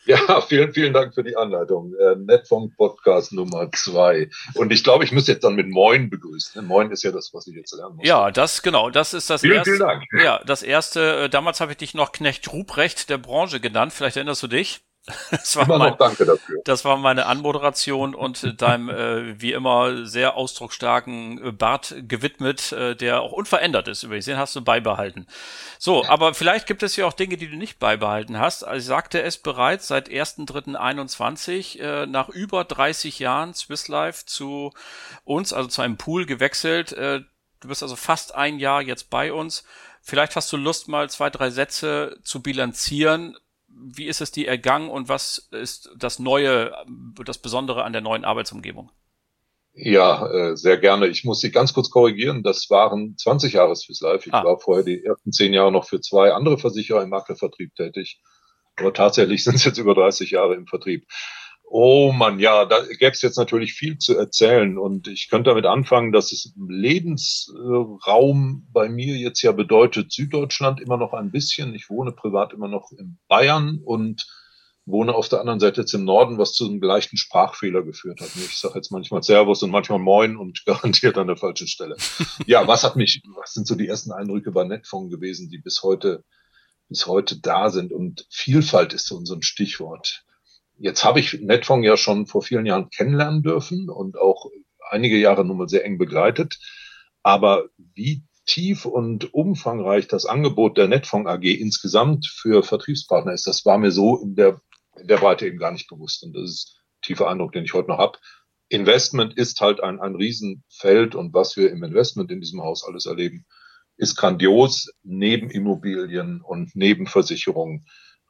Ja, 0.05 0.41
vielen, 0.47 0.73
vielen 0.73 0.93
Dank 0.93 1.13
für 1.13 1.23
die 1.23 1.35
Anleitung. 1.35 1.93
Äh, 1.95 2.15
Netfunk 2.15 2.75
Podcast 2.77 3.33
Nummer 3.33 3.71
zwei. 3.71 4.29
Und 4.55 4.71
ich 4.71 4.83
glaube, 4.83 5.03
ich 5.03 5.11
muss 5.11 5.27
jetzt 5.27 5.43
dann 5.43 5.55
mit 5.55 5.69
Moin 5.69 6.09
begrüßen. 6.09 6.61
Ne? 6.61 6.67
Moin 6.67 6.91
ist 6.91 7.03
ja 7.03 7.11
das, 7.11 7.33
was 7.33 7.47
ich 7.47 7.55
jetzt 7.55 7.75
lernen 7.75 7.97
muss. 7.97 8.07
Ja, 8.07 8.31
das 8.31 8.61
genau, 8.61 8.89
das 8.89 9.13
ist 9.13 9.29
das 9.29 9.41
vielen, 9.41 9.57
erste. 9.57 9.71
Vielen 9.71 9.87
Dank. 9.87 10.03
Ja, 10.21 10.41
das 10.45 10.63
erste. 10.63 11.23
Äh, 11.23 11.29
damals 11.29 11.61
habe 11.61 11.71
ich 11.71 11.77
dich 11.77 11.93
noch 11.93 12.11
Knecht 12.11 12.51
Ruprecht 12.51 13.09
der 13.09 13.17
Branche 13.17 13.59
genannt. 13.59 13.93
Vielleicht 13.93 14.17
erinnerst 14.17 14.43
du 14.43 14.47
dich? 14.47 14.81
Das 15.31 15.57
war, 15.57 15.77
mein, 15.77 15.97
das 16.63 16.85
war 16.85 16.95
meine 16.95 17.25
Anmoderation 17.25 18.15
und 18.15 18.61
deinem 18.61 18.89
äh, 18.89 19.41
wie 19.41 19.51
immer 19.51 20.05
sehr 20.05 20.35
ausdrucksstarken 20.35 21.45
äh, 21.45 21.51
Bart 21.51 21.93
gewidmet, 22.07 22.71
äh, 22.71 22.95
der 22.95 23.21
auch 23.21 23.33
unverändert 23.33 23.89
ist. 23.89 24.03
Übrigens, 24.03 24.25
den 24.25 24.37
hast 24.37 24.55
du 24.55 24.61
beibehalten. 24.61 25.27
So, 25.77 26.05
aber 26.05 26.33
vielleicht 26.33 26.67
gibt 26.67 26.83
es 26.83 26.95
ja 26.95 27.05
auch 27.05 27.11
Dinge, 27.11 27.35
die 27.35 27.49
du 27.49 27.57
nicht 27.57 27.79
beibehalten 27.79 28.39
hast. 28.39 28.63
Also 28.63 28.77
ich 28.77 28.85
sagte 28.85 29.21
es 29.21 29.37
bereits 29.37 29.89
seit 29.89 30.07
1.3.21, 30.07 31.79
äh, 31.79 32.05
nach 32.05 32.29
über 32.29 32.63
30 32.63 33.19
Jahren 33.19 33.53
Swiss 33.53 33.89
Life 33.89 34.25
zu 34.25 34.71
uns, 35.25 35.51
also 35.51 35.67
zu 35.67 35.81
einem 35.81 35.97
Pool 35.97 36.25
gewechselt. 36.25 36.93
Äh, 36.93 37.23
du 37.59 37.67
bist 37.67 37.83
also 37.83 37.97
fast 37.97 38.35
ein 38.35 38.57
Jahr 38.57 38.81
jetzt 38.81 39.09
bei 39.09 39.33
uns. 39.33 39.65
Vielleicht 40.01 40.35
hast 40.37 40.51
du 40.51 40.57
Lust, 40.57 40.87
mal 40.87 41.09
zwei, 41.09 41.29
drei 41.29 41.49
Sätze 41.49 42.19
zu 42.23 42.41
bilanzieren, 42.41 43.37
wie 43.83 44.05
ist 44.05 44.21
es 44.21 44.31
dir 44.31 44.47
ergangen 44.47 44.89
und 44.89 45.09
was 45.09 45.49
ist 45.51 45.91
das 45.97 46.19
Neue, 46.19 46.71
das 47.25 47.37
Besondere 47.37 47.83
an 47.83 47.93
der 47.93 48.01
neuen 48.01 48.25
Arbeitsumgebung? 48.25 48.91
Ja, 49.75 50.27
äh, 50.27 50.55
sehr 50.55 50.77
gerne. 50.77 51.07
Ich 51.07 51.23
muss 51.23 51.39
Sie 51.39 51.51
ganz 51.51 51.73
kurz 51.73 51.89
korrigieren. 51.89 52.43
Das 52.43 52.69
waren 52.69 53.17
20 53.17 53.53
Jahre 53.53 53.75
Swiss 53.75 54.01
Life. 54.01 54.27
Ich 54.29 54.33
ah. 54.33 54.43
war 54.43 54.59
vorher 54.59 54.83
die 54.83 55.03
ersten 55.03 55.31
zehn 55.31 55.51
Jahre 55.51 55.71
noch 55.71 55.85
für 55.85 55.99
zwei 55.99 56.31
andere 56.31 56.59
Versicherer 56.59 57.01
im 57.01 57.09
Maklervertrieb 57.09 57.73
tätig. 57.73 58.21
Aber 58.75 58.93
tatsächlich 58.93 59.43
sind 59.43 59.55
es 59.55 59.65
jetzt 59.65 59.79
über 59.79 59.95
30 59.95 60.29
Jahre 60.29 60.53
im 60.53 60.67
Vertrieb. 60.67 61.07
Oh 61.75 62.11
man, 62.11 62.37
ja, 62.37 62.65
da 62.65 62.85
gäbe 62.85 63.13
es 63.13 63.23
jetzt 63.23 63.39
natürlich 63.39 63.73
viel 63.73 63.97
zu 63.97 64.15
erzählen 64.15 64.77
und 64.77 65.07
ich 65.07 65.27
könnte 65.27 65.49
damit 65.49 65.65
anfangen, 65.65 66.11
dass 66.11 66.31
es 66.31 66.53
Lebensraum 66.55 68.67
bei 68.71 68.89
mir 68.89 69.17
jetzt 69.17 69.41
ja 69.41 69.53
bedeutet 69.53 70.11
Süddeutschland 70.11 70.79
immer 70.79 70.97
noch 70.97 71.13
ein 71.13 71.31
bisschen. 71.31 71.73
Ich 71.73 71.89
wohne 71.89 72.11
privat 72.11 72.53
immer 72.53 72.67
noch 72.67 72.91
in 72.91 73.17
Bayern 73.27 73.79
und 73.83 74.23
wohne 74.85 75.15
auf 75.15 75.29
der 75.29 75.39
anderen 75.39 75.59
Seite 75.59 75.81
jetzt 75.81 75.95
im 75.95 76.03
Norden, 76.03 76.37
was 76.37 76.53
zu 76.53 76.67
einem 76.67 76.79
leichten 76.79 77.17
Sprachfehler 77.17 77.81
geführt 77.81 78.21
hat. 78.21 78.29
Ich 78.35 78.55
sage 78.55 78.75
jetzt 78.75 78.91
manchmal 78.91 79.23
Servus 79.23 79.63
und 79.63 79.71
manchmal 79.71 79.97
Moin 79.97 80.37
und 80.37 80.63
garantiert 80.67 81.17
an 81.17 81.25
der 81.25 81.37
falschen 81.37 81.67
Stelle. 81.67 81.95
Ja, 82.45 82.67
was 82.67 82.83
hat 82.83 82.97
mich, 82.97 83.23
was 83.35 83.55
sind 83.55 83.65
so 83.65 83.73
die 83.73 83.87
ersten 83.87 84.11
Eindrücke 84.11 84.51
bei 84.51 84.63
Netfong 84.63 85.09
gewesen, 85.09 85.49
die 85.49 85.57
bis 85.57 85.81
heute, 85.81 86.23
bis 86.87 87.07
heute 87.07 87.39
da 87.39 87.71
sind? 87.71 87.91
Und 87.91 88.27
Vielfalt 88.29 88.93
ist 88.93 89.07
so 89.07 89.17
ein 89.17 89.41
Stichwort 89.41 90.23
Jetzt 90.83 91.05
habe 91.05 91.21
ich 91.21 91.39
Netfong 91.39 91.81
ja 91.83 91.95
schon 91.95 92.27
vor 92.27 92.41
vielen 92.41 92.65
Jahren 92.65 92.89
kennenlernen 92.89 93.41
dürfen 93.41 93.89
und 93.89 94.17
auch 94.17 94.51
einige 94.89 95.17
Jahre 95.17 95.45
nun 95.45 95.55
mal 95.55 95.69
sehr 95.69 95.85
eng 95.85 95.97
begleitet. 95.97 96.59
Aber 97.23 97.69
wie 97.77 98.25
tief 98.45 98.83
und 98.83 99.33
umfangreich 99.33 100.09
das 100.09 100.25
Angebot 100.25 100.77
der 100.77 100.89
Netfong 100.89 101.25
AG 101.25 101.43
insgesamt 101.45 102.27
für 102.27 102.63
Vertriebspartner 102.63 103.31
ist, 103.31 103.47
das 103.47 103.63
war 103.63 103.77
mir 103.77 103.91
so 103.91 104.17
in 104.17 104.35
der, 104.35 104.59
in 104.99 105.07
der 105.07 105.19
Breite 105.19 105.47
eben 105.47 105.57
gar 105.57 105.71
nicht 105.71 105.87
bewusst. 105.87 106.21
Und 106.23 106.33
das 106.33 106.49
ist 106.49 106.75
ein 106.75 107.01
tiefer 107.01 107.29
Eindruck, 107.29 107.53
den 107.53 107.63
ich 107.63 107.73
heute 107.73 107.87
noch 107.87 107.97
habe. 107.97 108.19
Investment 108.67 109.37
ist 109.37 109.61
halt 109.61 109.81
ein, 109.81 110.01
ein 110.01 110.15
Riesenfeld 110.15 111.15
und 111.15 111.33
was 111.33 111.55
wir 111.55 111.71
im 111.71 111.81
Investment 111.85 112.29
in 112.29 112.41
diesem 112.41 112.61
Haus 112.61 112.83
alles 112.85 113.05
erleben, 113.05 113.45
ist 113.95 114.17
grandios 114.17 114.91
neben 115.01 115.49
Immobilien 115.49 116.41
und 116.41 116.75
neben 116.75 117.07
Versicherungen 117.07 117.85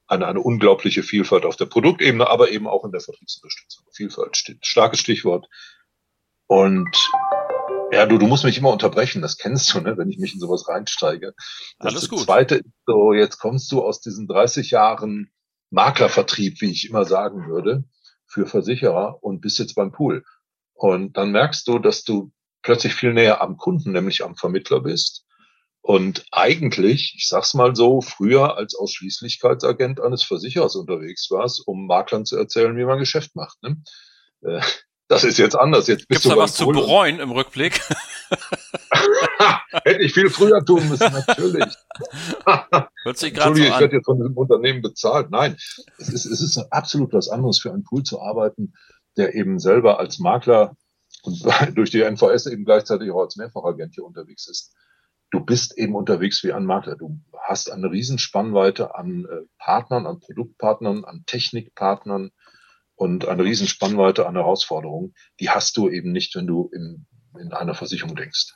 eine, 0.08 0.28
eine 0.28 0.40
unglaubliche 0.40 1.04
Vielfalt 1.04 1.46
auf 1.46 1.56
der 1.56 1.66
Produktebene, 1.66 2.30
aber 2.30 2.52
eben 2.52 2.68
auch 2.68 2.84
in 2.84 2.92
der 2.92 3.02
Vertriebsunterstützung. 3.02 3.86
Vielfalt, 3.94 4.58
starkes 4.62 5.00
Stichwort. 5.00 5.48
Und 6.48 7.10
ja, 7.92 8.06
du, 8.06 8.18
du 8.18 8.28
musst 8.28 8.44
mich 8.44 8.58
immer 8.58 8.72
unterbrechen, 8.72 9.22
das 9.22 9.38
kennst 9.38 9.74
du, 9.74 9.80
ne, 9.80 9.98
wenn 9.98 10.10
ich 10.10 10.18
mich 10.18 10.34
in 10.34 10.40
sowas 10.40 10.68
reinsteige. 10.68 11.34
Das 11.80 11.94
Alles 11.94 12.10
gut. 12.10 12.22
Zweite 12.22 12.56
ist 12.56 12.66
so, 12.86 13.14
jetzt 13.14 13.38
kommst 13.38 13.72
du 13.72 13.84
aus 13.84 14.02
diesen 14.02 14.28
30 14.28 14.72
Jahren 14.72 15.32
Maklervertrieb, 15.70 16.62
wie 16.62 16.72
ich 16.72 16.90
immer 16.90 17.06
sagen 17.06 17.48
würde, 17.48 17.84
für 18.26 18.46
Versicherer 18.46 19.24
und 19.24 19.42
bist 19.42 19.60
jetzt 19.60 19.76
beim 19.76 19.92
Pool. 19.92 20.24
Und 20.74 21.18
dann 21.18 21.32
merkst 21.32 21.68
du, 21.68 21.80
dass 21.80 22.04
du 22.04 22.32
plötzlich 22.62 22.96
viel 22.96 23.14
näher 23.14 23.42
am 23.42 23.58
Kunden, 23.58 23.92
nämlich 23.92 24.24
am 24.24 24.36
Vermittler 24.36 24.82
bist 24.82 25.26
und 25.86 26.26
eigentlich, 26.32 27.14
ich 27.18 27.28
sag's 27.28 27.54
mal 27.54 27.76
so, 27.76 28.00
früher 28.00 28.56
als 28.56 28.74
Ausschließlichkeitsagent 28.74 30.00
eines 30.00 30.24
Versicherers 30.24 30.78
unterwegs 30.78 31.30
warst, 31.30 31.68
um 31.68 31.88
Maklern 31.88 32.26
zu 32.26 32.38
erzählen, 32.38 32.78
wie 32.78 32.86
man 32.86 33.00
Geschäft 33.00 33.36
macht. 33.36 33.62
Ne? 33.62 33.84
Äh, 34.44 34.62
das 35.10 35.26
ist 35.26 35.38
jetzt 35.38 35.56
anders. 35.56 35.88
Jetzt 35.88 36.08
bist 36.08 36.22
Gibt's 36.22 36.24
du 36.24 36.30
da 36.30 36.38
was 36.38 36.56
zu 36.56 36.68
bereuen 36.68 37.20
im 37.20 37.32
Rückblick? 37.32 37.82
Hätte 39.84 40.04
ich 40.04 40.14
viel 40.14 40.30
früher 40.30 40.64
tun 40.64 40.88
müssen, 40.88 41.12
natürlich. 41.12 41.66
Hört 43.04 43.18
sich 43.18 43.34
gerade 43.34 43.54
so 43.54 43.62
ich 43.62 43.78
werde 43.78 43.98
jetzt 43.98 44.06
von 44.06 44.18
diesem 44.18 44.38
Unternehmen 44.38 44.82
bezahlt. 44.82 45.32
Nein, 45.32 45.58
es 45.98 46.08
ist, 46.08 46.26
es 46.26 46.40
ist 46.40 46.58
absolut 46.72 47.12
was 47.12 47.28
anderes 47.28 47.60
für 47.60 47.74
einen 47.74 47.84
Pool 47.84 48.04
zu 48.04 48.22
arbeiten, 48.22 48.74
der 49.18 49.36
eben 49.36 49.60
selber 49.60 50.00
als 50.00 50.18
Makler 50.20 50.78
und 51.24 51.44
durch 51.76 51.92
die 51.92 52.04
NVS 52.04 52.46
eben 52.46 52.64
gleichzeitig 52.64 53.12
auch 53.12 53.24
als 53.24 53.36
Mehrfachagent 53.36 53.96
hier 53.96 54.06
unterwegs 54.06 54.48
ist 54.48 54.74
du 55.34 55.40
bist 55.40 55.78
eben 55.78 55.96
unterwegs 55.96 56.44
wie 56.44 56.54
ein 56.54 56.66
Makler. 56.66 56.96
Du 56.96 57.20
hast 57.36 57.72
eine 57.72 57.92
Riesenspannweite 57.92 58.96
an 58.96 59.26
äh, 59.26 59.42
Partnern, 59.58 60.06
an 60.06 60.20
Produktpartnern, 60.20 61.04
an 61.06 61.24
Technikpartnern 61.26 62.30
und 62.96 63.28
eine 63.28 63.44
Riesenspannweite 63.44 64.28
an 64.28 64.36
Herausforderungen. 64.36 65.16
Die 65.40 65.50
hast 65.50 65.76
du 65.76 65.90
eben 65.90 66.12
nicht, 66.12 66.36
wenn 66.36 66.46
du 66.46 66.70
in, 66.72 67.08
in 67.40 67.52
einer 67.52 67.74
Versicherung 67.74 68.16
denkst. 68.16 68.54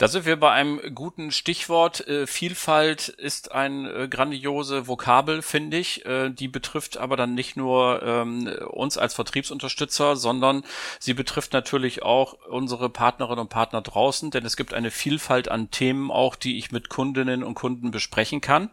Da 0.00 0.08
sind 0.08 0.24
wir 0.24 0.40
bei 0.40 0.50
einem 0.50 0.80
guten 0.94 1.30
Stichwort. 1.30 2.08
Äh, 2.08 2.26
Vielfalt 2.26 3.08
ist 3.10 3.52
ein 3.52 3.84
äh, 3.84 4.08
grandiose 4.08 4.88
Vokabel, 4.88 5.42
finde 5.42 5.76
ich. 5.76 6.06
Äh, 6.06 6.30
die 6.30 6.48
betrifft 6.48 6.96
aber 6.96 7.18
dann 7.18 7.34
nicht 7.34 7.54
nur 7.54 8.02
ähm, 8.02 8.46
uns 8.70 8.96
als 8.96 9.12
Vertriebsunterstützer, 9.12 10.16
sondern 10.16 10.64
sie 11.00 11.12
betrifft 11.12 11.52
natürlich 11.52 12.02
auch 12.02 12.32
unsere 12.48 12.88
Partnerinnen 12.88 13.40
und 13.40 13.50
Partner 13.50 13.82
draußen, 13.82 14.30
denn 14.30 14.46
es 14.46 14.56
gibt 14.56 14.72
eine 14.72 14.90
Vielfalt 14.90 15.50
an 15.50 15.70
Themen 15.70 16.10
auch, 16.10 16.34
die 16.34 16.56
ich 16.56 16.72
mit 16.72 16.88
Kundinnen 16.88 17.44
und 17.44 17.52
Kunden 17.52 17.90
besprechen 17.90 18.40
kann. 18.40 18.70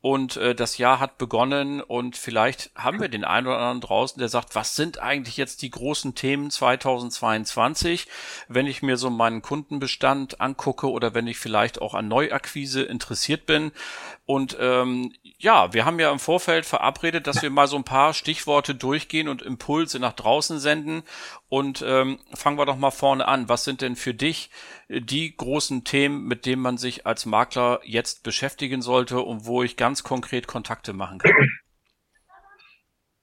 Und 0.00 0.36
äh, 0.36 0.54
das 0.54 0.78
Jahr 0.78 1.00
hat 1.00 1.18
begonnen 1.18 1.80
und 1.80 2.16
vielleicht 2.16 2.70
haben 2.76 3.00
wir 3.00 3.08
den 3.08 3.24
einen 3.24 3.48
oder 3.48 3.56
anderen 3.56 3.80
draußen, 3.80 4.20
der 4.20 4.28
sagt, 4.28 4.54
was 4.54 4.76
sind 4.76 5.00
eigentlich 5.00 5.36
jetzt 5.36 5.62
die 5.62 5.70
großen 5.70 6.14
Themen 6.14 6.52
2022, 6.52 8.06
wenn 8.46 8.68
ich 8.68 8.80
mir 8.80 8.96
so 8.96 9.10
meinen 9.10 9.42
Kundenbestand 9.42 10.40
angucke 10.40 10.88
oder 10.88 11.14
wenn 11.14 11.26
ich 11.26 11.38
vielleicht 11.38 11.82
auch 11.82 11.94
an 11.94 12.06
Neuakquise 12.06 12.82
interessiert 12.82 13.44
bin. 13.46 13.72
Und 14.24 14.56
ähm, 14.60 15.12
ja, 15.38 15.72
wir 15.72 15.84
haben 15.84 15.98
ja 15.98 16.12
im 16.12 16.20
Vorfeld 16.20 16.64
verabredet, 16.64 17.26
dass 17.26 17.42
wir 17.42 17.50
mal 17.50 17.66
so 17.66 17.76
ein 17.76 17.84
paar 17.84 18.14
Stichworte 18.14 18.76
durchgehen 18.76 19.26
und 19.26 19.42
Impulse 19.42 19.98
nach 19.98 20.12
draußen 20.12 20.60
senden. 20.60 21.02
Und 21.48 21.82
ähm, 21.86 22.18
fangen 22.34 22.58
wir 22.58 22.66
doch 22.66 22.76
mal 22.76 22.90
vorne 22.90 23.26
an. 23.26 23.48
Was 23.48 23.64
sind 23.64 23.80
denn 23.80 23.96
für 23.96 24.14
dich 24.14 24.50
die 24.88 25.36
großen 25.36 25.84
Themen, 25.84 26.26
mit 26.26 26.46
denen 26.46 26.62
man 26.62 26.78
sich 26.78 27.06
als 27.06 27.26
Makler 27.26 27.80
jetzt 27.84 28.22
beschäftigen 28.22 28.82
sollte 28.82 29.20
und 29.20 29.46
wo 29.46 29.62
ich 29.62 29.76
ganz 29.76 30.02
konkret 30.02 30.46
Kontakte 30.46 30.92
machen 30.92 31.18
kann? 31.18 31.32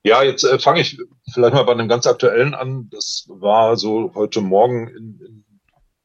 Ja, 0.04 0.22
jetzt 0.22 0.44
äh, 0.44 0.60
fange 0.60 0.82
ich 0.82 1.00
vielleicht 1.34 1.56
mal 1.56 1.64
bei 1.64 1.72
einem 1.72 1.88
ganz 1.88 2.06
aktuellen 2.06 2.54
an. 2.54 2.90
Das 2.92 3.26
war 3.28 3.76
so 3.76 4.12
heute 4.14 4.40
Morgen 4.40 4.88
in, 4.88 5.20
in 5.20 5.46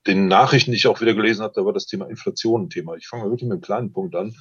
den 0.07 0.27
Nachrichten, 0.27 0.71
die 0.71 0.79
ich 0.79 0.87
auch 0.87 1.03
wieder 1.03 1.13
gelesen 1.13 1.43
habe, 1.43 1.53
da 1.55 1.67
war 1.67 1.75
das 1.75 1.85
Thema 1.85 2.07
Inflation 2.09 2.63
ein 2.63 2.71
Thema. 2.71 2.95
Ich 2.95 3.07
fange 3.07 3.25
mal 3.25 3.31
wirklich 3.31 3.49
mit 3.49 3.53
einem 3.53 3.61
kleinen 3.61 3.93
Punkt 3.93 4.15
an. 4.17 4.35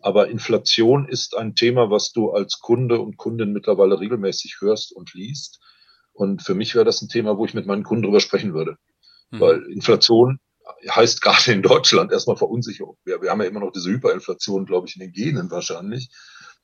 Aber 0.00 0.28
Inflation 0.28 1.06
ist 1.06 1.36
ein 1.36 1.54
Thema, 1.54 1.90
was 1.90 2.12
du 2.12 2.30
als 2.30 2.58
Kunde 2.58 3.00
und 3.00 3.18
Kundin 3.18 3.52
mittlerweile 3.52 4.00
regelmäßig 4.00 4.56
hörst 4.60 4.92
und 4.92 5.12
liest. 5.12 5.60
Und 6.14 6.42
für 6.42 6.54
mich 6.54 6.74
wäre 6.74 6.86
das 6.86 7.02
ein 7.02 7.08
Thema, 7.08 7.36
wo 7.36 7.44
ich 7.44 7.52
mit 7.52 7.66
meinen 7.66 7.84
Kunden 7.84 8.04
drüber 8.04 8.20
sprechen 8.20 8.54
würde. 8.54 8.78
Hm. 9.30 9.40
Weil 9.40 9.62
Inflation 9.64 10.40
heißt 10.88 11.20
gerade 11.20 11.52
in 11.52 11.62
Deutschland 11.62 12.12
erstmal 12.12 12.36
Verunsicherung. 12.36 12.96
Wir, 13.04 13.20
wir 13.22 13.30
haben 13.30 13.40
ja 13.40 13.48
immer 13.48 13.60
noch 13.60 13.72
diese 13.72 13.90
Hyperinflation, 13.90 14.66
glaube 14.66 14.88
ich, 14.88 14.96
in 14.96 15.00
den 15.00 15.12
Genen 15.12 15.50
wahrscheinlich. 15.50 16.10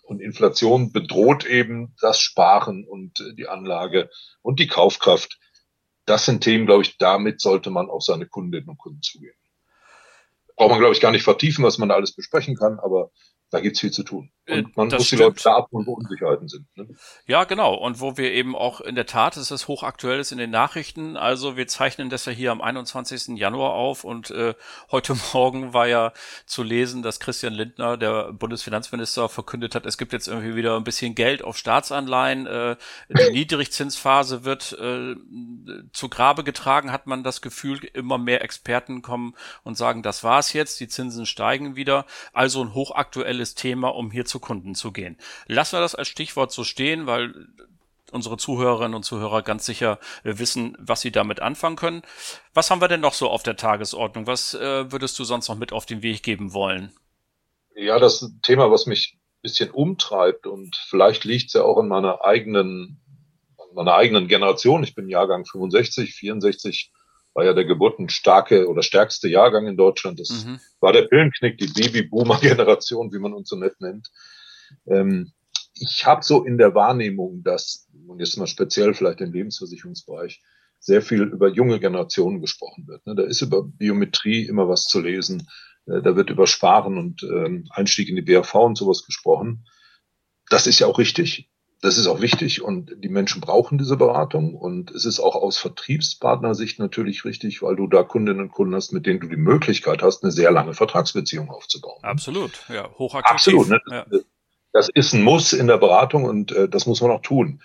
Und 0.02 0.20
Inflation 0.20 0.92
bedroht 0.92 1.44
eben 1.44 1.94
das 2.00 2.20
Sparen 2.20 2.86
und 2.86 3.20
äh, 3.20 3.34
die 3.34 3.48
Anlage 3.48 4.10
und 4.40 4.58
die 4.58 4.66
Kaufkraft. 4.66 5.38
Das 6.06 6.24
sind 6.24 6.42
Themen, 6.42 6.66
glaube 6.66 6.82
ich, 6.82 6.96
damit 6.96 7.40
sollte 7.40 7.70
man 7.70 7.90
auf 7.90 8.02
seine 8.02 8.26
Kundinnen 8.26 8.68
und 8.68 8.78
Kunden 8.78 9.02
zugehen. 9.02 9.34
Braucht 10.56 10.70
man, 10.70 10.80
glaube 10.80 10.94
ich, 10.94 11.00
gar 11.00 11.12
nicht 11.12 11.24
vertiefen, 11.24 11.64
was 11.64 11.78
man 11.78 11.90
da 11.90 11.94
alles 11.94 12.14
besprechen 12.14 12.56
kann, 12.56 12.78
aber 12.80 13.10
da 13.50 13.60
gibt's 13.60 13.80
viel 13.80 13.90
zu 13.90 14.02
tun. 14.02 14.30
Äh, 14.48 14.58
und 14.58 14.76
man 14.76 14.88
das 14.88 15.00
muss 15.00 15.06
stimmt. 15.06 15.20
die 15.20 15.24
Leute 15.24 15.42
da 15.44 15.56
abholen, 15.56 15.86
wo 15.86 15.92
Unsicherheiten 15.94 16.48
sind. 16.48 16.66
Ne? 16.76 16.88
Ja, 17.26 17.44
genau. 17.44 17.74
Und 17.74 18.00
wo 18.00 18.16
wir 18.16 18.32
eben 18.32 18.56
auch 18.56 18.80
in 18.80 18.94
der 18.94 19.06
Tat, 19.06 19.36
es 19.36 19.50
ist 19.50 19.68
hochaktuell 19.68 20.18
ist 20.18 20.32
in 20.32 20.38
den 20.38 20.50
Nachrichten. 20.50 21.16
Also 21.16 21.56
wir 21.56 21.66
zeichnen 21.66 22.10
das 22.10 22.24
ja 22.26 22.32
hier 22.32 22.52
am 22.52 22.60
21. 22.60 23.38
Januar 23.38 23.72
auf 23.72 24.04
und 24.04 24.30
äh, 24.30 24.54
heute 24.90 25.16
Morgen 25.32 25.72
war 25.72 25.86
ja 25.86 26.12
zu 26.46 26.62
lesen, 26.62 27.02
dass 27.02 27.20
Christian 27.20 27.52
Lindner, 27.54 27.96
der 27.96 28.32
Bundesfinanzminister, 28.32 29.28
verkündet 29.28 29.74
hat, 29.74 29.86
es 29.86 29.98
gibt 29.98 30.12
jetzt 30.12 30.28
irgendwie 30.28 30.56
wieder 30.56 30.76
ein 30.76 30.84
bisschen 30.84 31.14
Geld 31.14 31.42
auf 31.42 31.56
Staatsanleihen. 31.56 32.46
Äh, 32.46 32.76
die 33.08 33.30
Niedrigzinsphase 33.32 34.44
wird 34.44 34.72
äh, 34.72 35.14
zu 35.92 36.08
Grabe 36.08 36.44
getragen, 36.44 36.92
hat 36.92 37.06
man 37.06 37.22
das 37.22 37.42
Gefühl. 37.42 37.78
Immer 37.92 38.18
mehr 38.18 38.42
Experten 38.42 39.02
kommen 39.02 39.34
und 39.62 39.76
sagen, 39.76 40.02
das 40.02 40.24
war's 40.24 40.52
jetzt, 40.52 40.80
die 40.80 40.88
Zinsen 40.88 41.26
steigen 41.26 41.76
wieder. 41.76 42.06
Also 42.32 42.62
ein 42.62 42.74
hochaktuelles 42.74 43.37
Thema, 43.54 43.88
um 43.88 44.10
hier 44.10 44.24
zu 44.24 44.40
Kunden 44.40 44.74
zu 44.74 44.92
gehen. 44.92 45.16
Lassen 45.46 45.76
wir 45.76 45.80
das 45.80 45.94
als 45.94 46.08
Stichwort 46.08 46.52
so 46.52 46.64
stehen, 46.64 47.06
weil 47.06 47.48
unsere 48.12 48.36
Zuhörerinnen 48.36 48.94
und 48.94 49.02
Zuhörer 49.04 49.42
ganz 49.42 49.66
sicher 49.66 49.98
äh, 50.24 50.38
wissen, 50.38 50.76
was 50.78 51.00
sie 51.00 51.10
damit 51.10 51.40
anfangen 51.40 51.76
können. 51.76 52.02
Was 52.54 52.70
haben 52.70 52.80
wir 52.80 52.88
denn 52.88 53.00
noch 53.00 53.14
so 53.14 53.28
auf 53.28 53.42
der 53.42 53.56
Tagesordnung? 53.56 54.26
Was 54.26 54.54
äh, 54.54 54.90
würdest 54.90 55.18
du 55.18 55.24
sonst 55.24 55.48
noch 55.48 55.56
mit 55.56 55.72
auf 55.72 55.86
den 55.86 56.02
Weg 56.02 56.22
geben 56.22 56.52
wollen? 56.52 56.92
Ja, 57.74 57.98
das 57.98 58.14
ist 58.14 58.22
ein 58.22 58.40
Thema, 58.42 58.70
was 58.70 58.86
mich 58.86 59.14
ein 59.14 59.42
bisschen 59.42 59.70
umtreibt 59.70 60.46
und 60.46 60.76
vielleicht 60.88 61.24
liegt 61.24 61.48
es 61.48 61.52
ja 61.52 61.62
auch 61.62 61.78
in 61.78 61.88
meiner 61.88 62.24
eigenen, 62.24 63.00
meiner 63.74 63.94
eigenen 63.94 64.26
Generation. 64.26 64.82
Ich 64.82 64.94
bin 64.94 65.08
Jahrgang 65.08 65.44
65, 65.44 66.14
64 66.14 66.92
war 67.38 67.44
ja 67.44 67.52
der 67.52 67.66
geburtenstarke 67.66 68.68
oder 68.68 68.82
stärkste 68.82 69.28
Jahrgang 69.28 69.68
in 69.68 69.76
Deutschland. 69.76 70.18
Das 70.18 70.44
mhm. 70.44 70.58
war 70.80 70.92
der 70.92 71.02
Pillenknick, 71.02 71.56
die 71.56 71.68
Babyboomer-Generation, 71.68 73.12
wie 73.12 73.20
man 73.20 73.32
uns 73.32 73.48
so 73.48 73.54
nett 73.54 73.80
nennt. 73.80 74.10
Ähm, 74.88 75.30
ich 75.74 76.04
habe 76.04 76.24
so 76.24 76.44
in 76.44 76.58
der 76.58 76.74
Wahrnehmung, 76.74 77.44
dass, 77.44 77.86
und 78.08 78.18
jetzt 78.18 78.36
mal 78.38 78.48
speziell 78.48 78.92
vielleicht 78.92 79.20
im 79.20 79.32
Lebensversicherungsbereich, 79.32 80.42
sehr 80.80 81.00
viel 81.00 81.22
über 81.22 81.48
junge 81.48 81.78
Generationen 81.78 82.40
gesprochen 82.40 82.88
wird. 82.88 83.06
Ne? 83.06 83.14
Da 83.14 83.22
ist 83.22 83.40
über 83.40 83.62
Biometrie 83.62 84.44
immer 84.44 84.68
was 84.68 84.86
zu 84.86 84.98
lesen. 84.98 85.48
Äh, 85.86 86.02
da 86.02 86.16
wird 86.16 86.30
über 86.30 86.48
Sparen 86.48 86.98
und 86.98 87.22
ähm, 87.22 87.68
Einstieg 87.70 88.08
in 88.08 88.16
die 88.16 88.22
BAV 88.22 88.52
und 88.56 88.76
sowas 88.76 89.04
gesprochen. 89.04 89.64
Das 90.50 90.66
ist 90.66 90.80
ja 90.80 90.88
auch 90.88 90.98
richtig 90.98 91.48
das 91.80 91.96
ist 91.96 92.08
auch 92.08 92.20
wichtig 92.20 92.62
und 92.62 92.92
die 93.04 93.08
Menschen 93.08 93.40
brauchen 93.40 93.78
diese 93.78 93.96
Beratung 93.96 94.54
und 94.54 94.90
es 94.90 95.04
ist 95.04 95.20
auch 95.20 95.36
aus 95.36 95.58
Vertriebspartnersicht 95.58 96.80
natürlich 96.80 97.24
richtig, 97.24 97.62
weil 97.62 97.76
du 97.76 97.86
da 97.86 98.02
Kundinnen 98.02 98.40
und 98.40 98.50
Kunden 98.50 98.74
hast, 98.74 98.92
mit 98.92 99.06
denen 99.06 99.20
du 99.20 99.28
die 99.28 99.36
Möglichkeit 99.36 100.02
hast, 100.02 100.24
eine 100.24 100.32
sehr 100.32 100.50
lange 100.50 100.74
Vertragsbeziehung 100.74 101.50
aufzubauen. 101.50 102.02
Absolut, 102.02 102.50
ja, 102.68 102.90
hochaktiv. 102.98 103.30
Absolut, 103.30 103.68
ne? 103.68 103.80
ja. 103.90 104.06
das 104.72 104.88
ist 104.92 105.12
ein 105.12 105.22
Muss 105.22 105.52
in 105.52 105.68
der 105.68 105.78
Beratung 105.78 106.24
und 106.24 106.50
äh, 106.50 106.68
das 106.68 106.86
muss 106.86 107.00
man 107.00 107.12
auch 107.12 107.22
tun. 107.22 107.62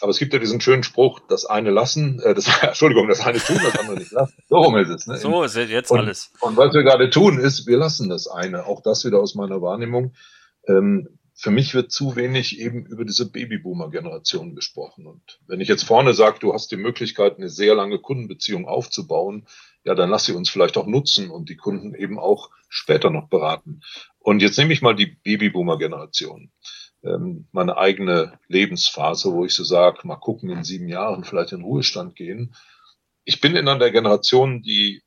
Aber 0.00 0.10
es 0.10 0.18
gibt 0.18 0.32
ja 0.32 0.40
diesen 0.40 0.60
schönen 0.60 0.82
Spruch, 0.82 1.20
das 1.28 1.44
eine 1.44 1.70
lassen, 1.70 2.20
äh, 2.20 2.34
das, 2.34 2.48
Entschuldigung, 2.62 3.06
das 3.06 3.20
eine 3.20 3.38
tun, 3.38 3.60
das 3.62 3.78
andere 3.78 3.98
nicht 3.98 4.12
lassen. 4.12 4.34
So 4.48 4.56
rum 4.56 4.76
ist 4.78 4.88
es. 4.88 5.06
Ne? 5.06 5.18
So 5.18 5.42
ist 5.44 5.56
jetzt 5.56 5.90
und, 5.90 5.98
alles. 5.98 6.32
Und 6.40 6.56
was 6.56 6.72
wir 6.72 6.82
gerade 6.82 7.10
tun, 7.10 7.38
ist, 7.38 7.66
wir 7.66 7.76
lassen 7.76 8.08
das 8.08 8.26
eine. 8.26 8.64
Auch 8.66 8.82
das 8.82 9.04
wieder 9.04 9.20
aus 9.20 9.34
meiner 9.34 9.60
Wahrnehmung. 9.60 10.14
Ähm, 10.66 11.18
für 11.42 11.50
mich 11.50 11.74
wird 11.74 11.90
zu 11.90 12.14
wenig 12.14 12.60
eben 12.60 12.86
über 12.86 13.04
diese 13.04 13.28
Babyboomer-Generation 13.28 14.54
gesprochen. 14.54 15.08
Und 15.08 15.40
wenn 15.48 15.60
ich 15.60 15.66
jetzt 15.66 15.82
vorne 15.82 16.14
sage, 16.14 16.38
du 16.38 16.54
hast 16.54 16.70
die 16.70 16.76
Möglichkeit, 16.76 17.36
eine 17.36 17.48
sehr 17.48 17.74
lange 17.74 17.98
Kundenbeziehung 17.98 18.68
aufzubauen, 18.68 19.48
ja, 19.82 19.96
dann 19.96 20.08
lass 20.08 20.24
sie 20.24 20.34
uns 20.34 20.48
vielleicht 20.48 20.76
auch 20.76 20.86
nutzen 20.86 21.30
und 21.30 21.48
die 21.48 21.56
Kunden 21.56 21.96
eben 21.96 22.20
auch 22.20 22.50
später 22.68 23.10
noch 23.10 23.28
beraten. 23.28 23.80
Und 24.20 24.40
jetzt 24.40 24.56
nehme 24.56 24.72
ich 24.72 24.82
mal 24.82 24.94
die 24.94 25.06
Babyboomer-Generation, 25.06 26.52
ähm, 27.02 27.48
meine 27.50 27.76
eigene 27.76 28.38
Lebensphase, 28.46 29.32
wo 29.32 29.44
ich 29.44 29.54
so 29.54 29.64
sage, 29.64 30.06
mal 30.06 30.14
gucken, 30.14 30.48
in 30.48 30.62
sieben 30.62 30.86
Jahren 30.86 31.24
vielleicht 31.24 31.50
in 31.50 31.62
Ruhestand 31.62 32.14
gehen. 32.14 32.54
Ich 33.24 33.40
bin 33.40 33.56
in 33.56 33.66
einer 33.66 33.90
Generation, 33.90 34.62
die 34.62 35.02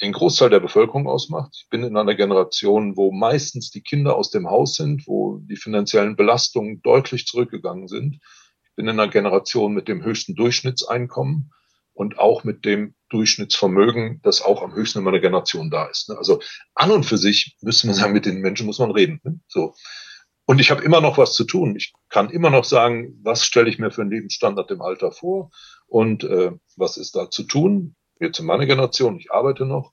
den 0.00 0.12
Großteil 0.12 0.50
der 0.50 0.60
Bevölkerung 0.60 1.06
ausmacht. 1.06 1.52
Ich 1.56 1.68
bin 1.68 1.82
in 1.84 1.96
einer 1.96 2.14
Generation, 2.14 2.96
wo 2.96 3.12
meistens 3.12 3.70
die 3.70 3.82
Kinder 3.82 4.16
aus 4.16 4.30
dem 4.30 4.48
Haus 4.48 4.74
sind, 4.74 5.06
wo 5.06 5.38
die 5.42 5.56
finanziellen 5.56 6.16
Belastungen 6.16 6.82
deutlich 6.82 7.26
zurückgegangen 7.26 7.86
sind. 7.86 8.16
Ich 8.16 8.74
bin 8.74 8.88
in 8.88 8.98
einer 8.98 9.10
Generation 9.10 9.72
mit 9.72 9.86
dem 9.86 10.02
höchsten 10.02 10.34
Durchschnittseinkommen 10.34 11.52
und 11.92 12.18
auch 12.18 12.42
mit 12.42 12.64
dem 12.64 12.96
Durchschnittsvermögen, 13.10 14.20
das 14.22 14.42
auch 14.42 14.62
am 14.62 14.74
höchsten 14.74 14.98
in 14.98 15.04
meiner 15.04 15.20
Generation 15.20 15.70
da 15.70 15.86
ist. 15.86 16.08
Ne? 16.08 16.18
Also 16.18 16.40
an 16.74 16.90
und 16.90 17.04
für 17.04 17.18
sich 17.18 17.56
müsste 17.60 17.86
man 17.86 17.94
sagen, 17.94 18.12
mit 18.12 18.26
den 18.26 18.40
Menschen 18.40 18.66
muss 18.66 18.80
man 18.80 18.90
reden. 18.90 19.20
Ne? 19.22 19.38
So. 19.46 19.74
Und 20.44 20.60
ich 20.60 20.72
habe 20.72 20.82
immer 20.82 21.00
noch 21.00 21.18
was 21.18 21.34
zu 21.34 21.44
tun. 21.44 21.76
Ich 21.76 21.92
kann 22.08 22.30
immer 22.30 22.50
noch 22.50 22.64
sagen, 22.64 23.20
was 23.22 23.44
stelle 23.44 23.70
ich 23.70 23.78
mir 23.78 23.92
für 23.92 24.02
einen 24.02 24.10
Lebensstandard 24.10 24.72
im 24.72 24.82
Alter 24.82 25.12
vor 25.12 25.50
und 25.86 26.24
äh, 26.24 26.50
was 26.76 26.96
ist 26.96 27.14
da 27.14 27.30
zu 27.30 27.44
tun 27.44 27.94
jetzt 28.24 28.38
in 28.40 28.46
meiner 28.46 28.66
Generation, 28.66 29.18
ich 29.18 29.30
arbeite 29.32 29.66
noch. 29.66 29.92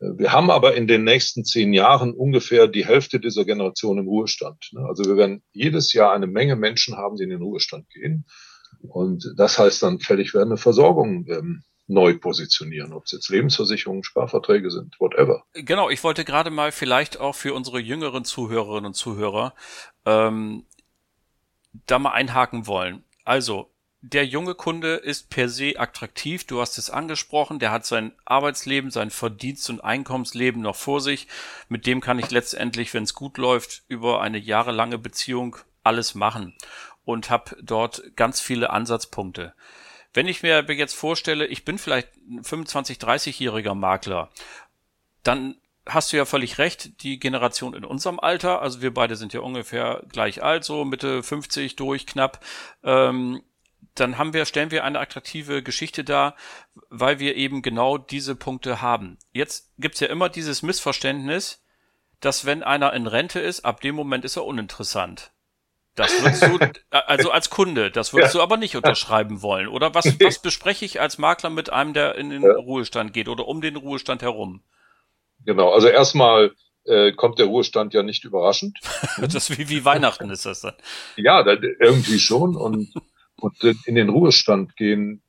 Äh, 0.00 0.18
wir 0.18 0.32
haben 0.32 0.50
aber 0.50 0.74
in 0.74 0.86
den 0.86 1.04
nächsten 1.04 1.44
zehn 1.44 1.72
Jahren 1.72 2.12
ungefähr 2.12 2.68
die 2.68 2.86
Hälfte 2.86 3.20
dieser 3.20 3.44
Generation 3.44 3.98
im 3.98 4.08
Ruhestand. 4.08 4.70
Ne? 4.72 4.84
Also 4.86 5.04
wir 5.04 5.16
werden 5.16 5.42
jedes 5.52 5.92
Jahr 5.92 6.12
eine 6.12 6.26
Menge 6.26 6.56
Menschen 6.56 6.96
haben, 6.96 7.16
die 7.16 7.24
in 7.24 7.30
den 7.30 7.42
Ruhestand 7.42 7.88
gehen. 7.90 8.26
Und 8.80 9.34
das 9.36 9.58
heißt 9.58 9.82
dann 9.82 10.00
fällig 10.00 10.34
werden 10.34 10.50
eine 10.50 10.56
Versorgung 10.56 11.26
ähm, 11.28 11.62
neu 11.86 12.16
positionieren, 12.18 12.92
ob 12.92 13.04
es 13.04 13.12
jetzt 13.12 13.28
Lebensversicherungen, 13.28 14.04
Sparverträge 14.04 14.70
sind, 14.70 14.96
whatever. 14.98 15.44
Genau, 15.52 15.90
ich 15.90 16.02
wollte 16.02 16.24
gerade 16.24 16.50
mal 16.50 16.72
vielleicht 16.72 17.20
auch 17.20 17.34
für 17.34 17.54
unsere 17.54 17.80
jüngeren 17.80 18.24
Zuhörerinnen 18.24 18.86
und 18.86 18.94
Zuhörer 18.94 19.54
ähm, 20.06 20.64
da 21.86 21.98
mal 21.98 22.12
einhaken 22.12 22.66
wollen. 22.66 23.04
Also, 23.24 23.71
der 24.02 24.26
junge 24.26 24.56
Kunde 24.56 24.96
ist 24.96 25.30
per 25.30 25.48
se 25.48 25.74
attraktiv. 25.78 26.44
Du 26.44 26.60
hast 26.60 26.76
es 26.76 26.90
angesprochen. 26.90 27.60
Der 27.60 27.70
hat 27.70 27.86
sein 27.86 28.12
Arbeitsleben, 28.24 28.90
sein 28.90 29.10
Verdienst- 29.10 29.70
und 29.70 29.82
Einkommensleben 29.82 30.60
noch 30.60 30.74
vor 30.74 31.00
sich. 31.00 31.28
Mit 31.68 31.86
dem 31.86 32.00
kann 32.00 32.18
ich 32.18 32.30
letztendlich, 32.32 32.92
wenn 32.92 33.04
es 33.04 33.14
gut 33.14 33.38
läuft, 33.38 33.84
über 33.86 34.20
eine 34.20 34.38
jahrelange 34.38 34.98
Beziehung 34.98 35.56
alles 35.84 36.16
machen 36.16 36.54
und 37.04 37.30
habe 37.30 37.56
dort 37.62 38.02
ganz 38.16 38.40
viele 38.40 38.70
Ansatzpunkte. 38.70 39.54
Wenn 40.12 40.26
ich 40.26 40.42
mir 40.42 40.64
jetzt 40.68 40.94
vorstelle, 40.94 41.46
ich 41.46 41.64
bin 41.64 41.78
vielleicht 41.78 42.08
ein 42.28 42.42
25, 42.42 42.98
30-jähriger 42.98 43.74
Makler, 43.74 44.30
dann 45.22 45.56
hast 45.86 46.12
du 46.12 46.16
ja 46.16 46.24
völlig 46.24 46.58
recht, 46.58 47.02
die 47.02 47.18
Generation 47.18 47.74
in 47.74 47.84
unserem 47.84 48.20
Alter, 48.20 48.62
also 48.62 48.82
wir 48.82 48.92
beide 48.92 49.16
sind 49.16 49.32
ja 49.32 49.40
ungefähr 49.40 50.02
gleich 50.10 50.42
alt, 50.42 50.64
so 50.64 50.84
Mitte 50.84 51.22
50 51.22 51.76
durch 51.76 52.06
knapp, 52.06 52.44
ähm, 52.84 53.42
dann 53.94 54.18
haben 54.18 54.32
wir, 54.32 54.44
stellen 54.46 54.70
wir 54.70 54.84
eine 54.84 55.00
attraktive 55.00 55.62
Geschichte 55.62 56.04
dar, 56.04 56.34
weil 56.88 57.18
wir 57.18 57.36
eben 57.36 57.62
genau 57.62 57.98
diese 57.98 58.34
Punkte 58.34 58.80
haben. 58.80 59.18
Jetzt 59.32 59.72
gibt's 59.78 60.00
ja 60.00 60.08
immer 60.08 60.28
dieses 60.28 60.62
Missverständnis, 60.62 61.62
dass 62.20 62.46
wenn 62.46 62.62
einer 62.62 62.92
in 62.92 63.06
Rente 63.06 63.40
ist, 63.40 63.64
ab 63.64 63.80
dem 63.80 63.94
Moment 63.94 64.24
ist 64.24 64.36
er 64.36 64.44
uninteressant. 64.44 65.32
Das 65.94 66.10
würdest 66.22 66.42
du, 66.42 66.58
also 66.90 67.30
als 67.30 67.50
Kunde, 67.50 67.90
das 67.90 68.14
würdest 68.14 68.34
ja. 68.34 68.38
du 68.38 68.42
aber 68.42 68.56
nicht 68.56 68.76
unterschreiben 68.76 69.42
wollen. 69.42 69.68
Oder 69.68 69.94
was, 69.94 70.18
was 70.20 70.38
bespreche 70.40 70.84
ich 70.84 71.00
als 71.00 71.18
Makler 71.18 71.50
mit 71.50 71.70
einem, 71.70 71.92
der 71.92 72.14
in 72.14 72.30
den 72.30 72.42
ja. 72.42 72.52
Ruhestand 72.52 73.12
geht 73.12 73.28
oder 73.28 73.46
um 73.46 73.60
den 73.60 73.76
Ruhestand 73.76 74.22
herum? 74.22 74.62
Genau, 75.44 75.70
also 75.70 75.88
erstmal 75.88 76.52
äh, 76.84 77.12
kommt 77.12 77.38
der 77.38 77.46
Ruhestand 77.46 77.92
ja 77.92 78.02
nicht 78.02 78.24
überraschend. 78.24 78.78
das 79.18 79.50
wie, 79.50 79.68
wie 79.68 79.84
Weihnachten 79.84 80.30
ist 80.30 80.46
das 80.46 80.62
dann. 80.62 80.74
Ja, 81.16 81.44
irgendwie 81.46 82.18
schon. 82.18 82.56
Und, 82.56 82.94
und 83.42 83.62
in 83.86 83.94
den 83.94 84.08
Ruhestand 84.08 84.76
gehen, 84.76 85.22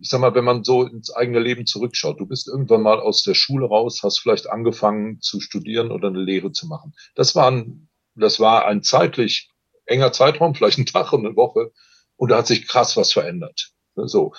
ich 0.00 0.08
sag 0.08 0.20
mal, 0.20 0.34
wenn 0.34 0.44
man 0.44 0.64
so 0.64 0.84
ins 0.84 1.14
eigene 1.14 1.38
Leben 1.38 1.66
zurückschaut, 1.66 2.18
du 2.18 2.26
bist 2.26 2.48
irgendwann 2.48 2.82
mal 2.82 3.00
aus 3.00 3.22
der 3.22 3.34
Schule 3.34 3.66
raus, 3.66 4.00
hast 4.02 4.20
vielleicht 4.20 4.50
angefangen 4.50 5.20
zu 5.20 5.40
studieren 5.40 5.92
oder 5.92 6.08
eine 6.08 6.22
Lehre 6.22 6.52
zu 6.52 6.66
machen. 6.66 6.94
Das 7.14 7.34
war 7.36 7.50
ein, 7.50 7.88
das 8.14 8.40
war 8.40 8.66
ein 8.66 8.82
zeitlich 8.82 9.50
enger 9.86 10.12
Zeitraum, 10.12 10.54
vielleicht 10.56 10.78
ein 10.78 10.86
Tag 10.86 11.12
und 11.12 11.24
eine 11.24 11.36
Woche, 11.36 11.72
und 12.16 12.30
da 12.30 12.38
hat 12.38 12.46
sich 12.46 12.68
krass 12.68 12.96
was 12.96 13.12
verändert. 13.12 13.72
So. 13.96 14.32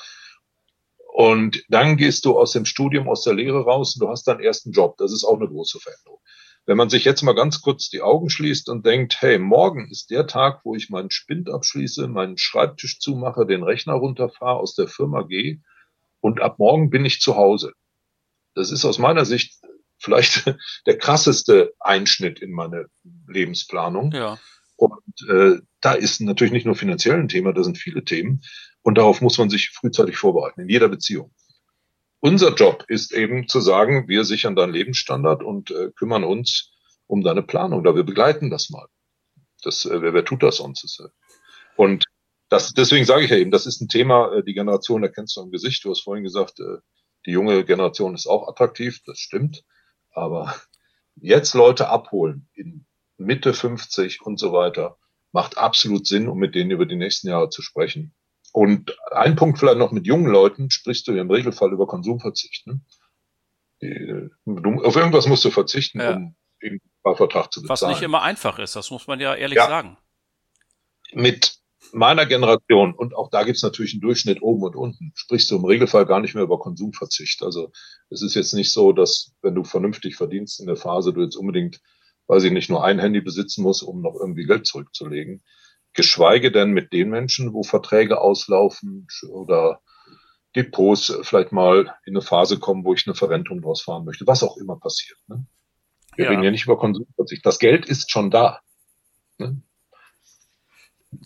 Und 1.13 1.63
dann 1.69 1.97
gehst 1.97 2.25
du 2.25 2.37
aus 2.37 2.53
dem 2.53 2.65
Studium, 2.65 3.09
aus 3.09 3.23
der 3.23 3.33
Lehre 3.33 3.63
raus 3.63 3.95
und 3.95 3.99
du 3.99 4.09
hast 4.09 4.27
deinen 4.27 4.39
ersten 4.39 4.71
Job. 4.71 4.97
Das 4.97 5.11
ist 5.11 5.23
auch 5.23 5.37
eine 5.37 5.47
große 5.47 5.79
Veränderung. 5.79 6.19
Wenn 6.65 6.77
man 6.77 6.89
sich 6.89 7.03
jetzt 7.03 7.23
mal 7.23 7.35
ganz 7.35 7.61
kurz 7.61 7.89
die 7.89 8.01
Augen 8.01 8.29
schließt 8.29 8.69
und 8.69 8.85
denkt, 8.85 9.21
hey, 9.21 9.37
morgen 9.37 9.89
ist 9.91 10.11
der 10.11 10.27
Tag, 10.27 10.61
wo 10.63 10.75
ich 10.75 10.89
meinen 10.89 11.11
Spind 11.11 11.49
abschließe, 11.49 12.07
meinen 12.07 12.37
Schreibtisch 12.37 12.99
zumache, 12.99 13.45
den 13.45 13.63
Rechner 13.63 13.93
runterfahre, 13.93 14.59
aus 14.59 14.75
der 14.75 14.87
Firma 14.87 15.23
gehe 15.23 15.61
und 16.21 16.41
ab 16.41 16.57
morgen 16.57 16.89
bin 16.89 17.03
ich 17.03 17.19
zu 17.19 17.35
Hause. 17.35 17.73
Das 18.55 18.71
ist 18.71 18.85
aus 18.85 18.97
meiner 18.97 19.25
Sicht 19.25 19.59
vielleicht 19.97 20.45
der 20.85 20.97
krasseste 20.97 21.73
Einschnitt 21.79 22.39
in 22.39 22.51
meine 22.51 22.85
Lebensplanung. 23.27 24.11
Ja. 24.13 24.39
Und 24.77 25.29
äh, 25.29 25.59
da 25.81 25.93
ist 25.93 26.21
natürlich 26.21 26.53
nicht 26.53 26.65
nur 26.65 26.75
finanziell 26.75 27.19
ein 27.19 27.27
Thema, 27.27 27.53
da 27.53 27.63
sind 27.63 27.77
viele 27.77 28.05
Themen. 28.05 28.41
Und 28.81 28.97
darauf 28.97 29.21
muss 29.21 29.37
man 29.37 29.49
sich 29.49 29.69
frühzeitig 29.69 30.17
vorbereiten, 30.17 30.61
in 30.61 30.69
jeder 30.69 30.89
Beziehung. 30.89 31.33
Unser 32.25 32.53
Job 32.53 32.85
ist 32.87 33.11
eben 33.11 33.49
zu 33.49 33.59
sagen, 33.59 34.07
wir 34.07 34.23
sichern 34.23 34.55
deinen 34.55 34.71
Lebensstandard 34.71 35.43
und 35.43 35.71
äh, 35.71 35.91
kümmern 35.93 36.23
uns 36.23 36.71
um 37.05 37.21
deine 37.21 37.43
Planung. 37.43 37.83
Da 37.83 37.95
wir 37.95 38.03
begleiten 38.03 38.49
das 38.49 38.69
mal. 38.69 38.87
Das, 39.61 39.83
äh, 39.83 40.01
wer, 40.01 40.13
wer 40.13 40.23
tut 40.23 40.41
das 40.41 40.55
sonst? 40.55 41.01
Äh, 41.01 41.09
und 41.75 42.05
das, 42.47 42.73
deswegen 42.73 43.03
sage 43.03 43.25
ich 43.25 43.29
ja 43.29 43.35
eben, 43.35 43.51
das 43.51 43.65
ist 43.65 43.81
ein 43.81 43.89
Thema, 43.89 44.31
äh, 44.31 44.41
die 44.41 44.53
Generation 44.53 45.03
erkennst 45.03 45.35
du 45.35 45.41
am 45.41 45.51
Gesicht. 45.51 45.83
Du 45.83 45.89
hast 45.89 46.03
vorhin 46.03 46.23
gesagt, 46.23 46.61
äh, 46.61 46.77
die 47.25 47.31
junge 47.31 47.65
Generation 47.65 48.15
ist 48.15 48.27
auch 48.27 48.47
attraktiv, 48.47 49.01
das 49.05 49.19
stimmt. 49.19 49.65
Aber 50.13 50.55
jetzt 51.17 51.53
Leute 51.53 51.89
abholen 51.89 52.47
in 52.53 52.85
Mitte 53.17 53.53
50 53.53 54.21
und 54.21 54.39
so 54.39 54.53
weiter, 54.53 54.97
macht 55.33 55.57
absolut 55.57 56.07
Sinn, 56.07 56.29
um 56.29 56.37
mit 56.37 56.55
denen 56.55 56.71
über 56.71 56.85
die 56.85 56.95
nächsten 56.95 57.27
Jahre 57.27 57.49
zu 57.49 57.61
sprechen. 57.61 58.15
Und 58.53 58.95
ein 59.11 59.35
Punkt 59.35 59.59
vielleicht 59.59 59.79
noch 59.79 59.91
mit 59.91 60.07
jungen 60.07 60.27
Leuten, 60.27 60.69
sprichst 60.69 61.07
du 61.07 61.11
im 61.13 61.29
Regelfall 61.29 61.73
über 61.73 61.87
Konsumverzicht. 61.87 62.67
Ne? 62.67 62.81
Du, 64.45 64.83
auf 64.83 64.95
irgendwas 64.95 65.27
musst 65.27 65.43
du 65.43 65.49
verzichten, 65.49 65.99
ja. 65.99 66.15
um 66.15 66.35
den 66.61 66.79
Barvertrag 67.01 67.51
zu 67.51 67.61
bezahlen. 67.61 67.91
Was 67.91 67.99
nicht 67.99 68.05
immer 68.05 68.21
einfach 68.21 68.59
ist, 68.59 68.75
das 68.75 68.91
muss 68.91 69.07
man 69.07 69.19
ja 69.19 69.35
ehrlich 69.35 69.57
ja. 69.57 69.67
sagen. 69.67 69.97
Mit 71.13 71.57
meiner 71.91 72.25
Generation, 72.25 72.93
und 72.93 73.13
auch 73.13 73.29
da 73.29 73.43
gibt's 73.43 73.63
natürlich 73.63 73.93
einen 73.93 74.01
Durchschnitt 74.01 74.41
oben 74.41 74.63
und 74.63 74.75
unten, 74.75 75.11
sprichst 75.15 75.51
du 75.51 75.57
im 75.57 75.65
Regelfall 75.65 76.05
gar 76.05 76.21
nicht 76.21 76.35
mehr 76.35 76.43
über 76.43 76.59
Konsumverzicht. 76.59 77.43
Also 77.43 77.71
es 78.09 78.21
ist 78.21 78.35
jetzt 78.35 78.53
nicht 78.53 78.71
so, 78.71 78.93
dass 78.93 79.33
wenn 79.41 79.55
du 79.55 79.63
vernünftig 79.63 80.15
verdienst 80.15 80.61
in 80.61 80.67
der 80.67 80.77
Phase, 80.77 81.11
du 81.11 81.21
jetzt 81.21 81.35
unbedingt 81.35 81.81
weiß 82.27 82.43
ich 82.43 82.51
nicht, 82.51 82.69
nur 82.69 82.83
ein 82.83 82.99
Handy 82.99 83.21
besitzen 83.21 83.63
muss, 83.63 83.81
um 83.81 84.01
noch 84.01 84.15
irgendwie 84.19 84.45
Geld 84.45 84.65
zurückzulegen. 84.65 85.43
Geschweige 85.93 86.51
denn 86.51 86.71
mit 86.71 86.93
den 86.93 87.09
Menschen, 87.09 87.53
wo 87.53 87.63
Verträge 87.63 88.19
auslaufen 88.19 89.07
oder 89.29 89.81
Depots 90.55 91.19
vielleicht 91.23 91.51
mal 91.51 91.95
in 92.05 92.15
eine 92.15 92.21
Phase 92.21 92.59
kommen, 92.59 92.85
wo 92.85 92.93
ich 92.93 93.07
eine 93.07 93.15
Verrentung 93.15 93.61
draus 93.61 93.81
fahren 93.81 94.05
möchte, 94.05 94.27
was 94.27 94.43
auch 94.43 94.57
immer 94.57 94.77
passiert. 94.77 95.17
Ne? 95.27 95.45
Wir 96.15 96.25
ja. 96.25 96.31
reden 96.31 96.43
ja 96.43 96.51
nicht 96.51 96.65
über 96.65 96.77
Konsumverzicht. 96.77 97.45
Das 97.45 97.59
Geld 97.59 97.85
ist 97.85 98.11
schon 98.11 98.29
da. 98.29 98.59
Ne? 99.37 99.61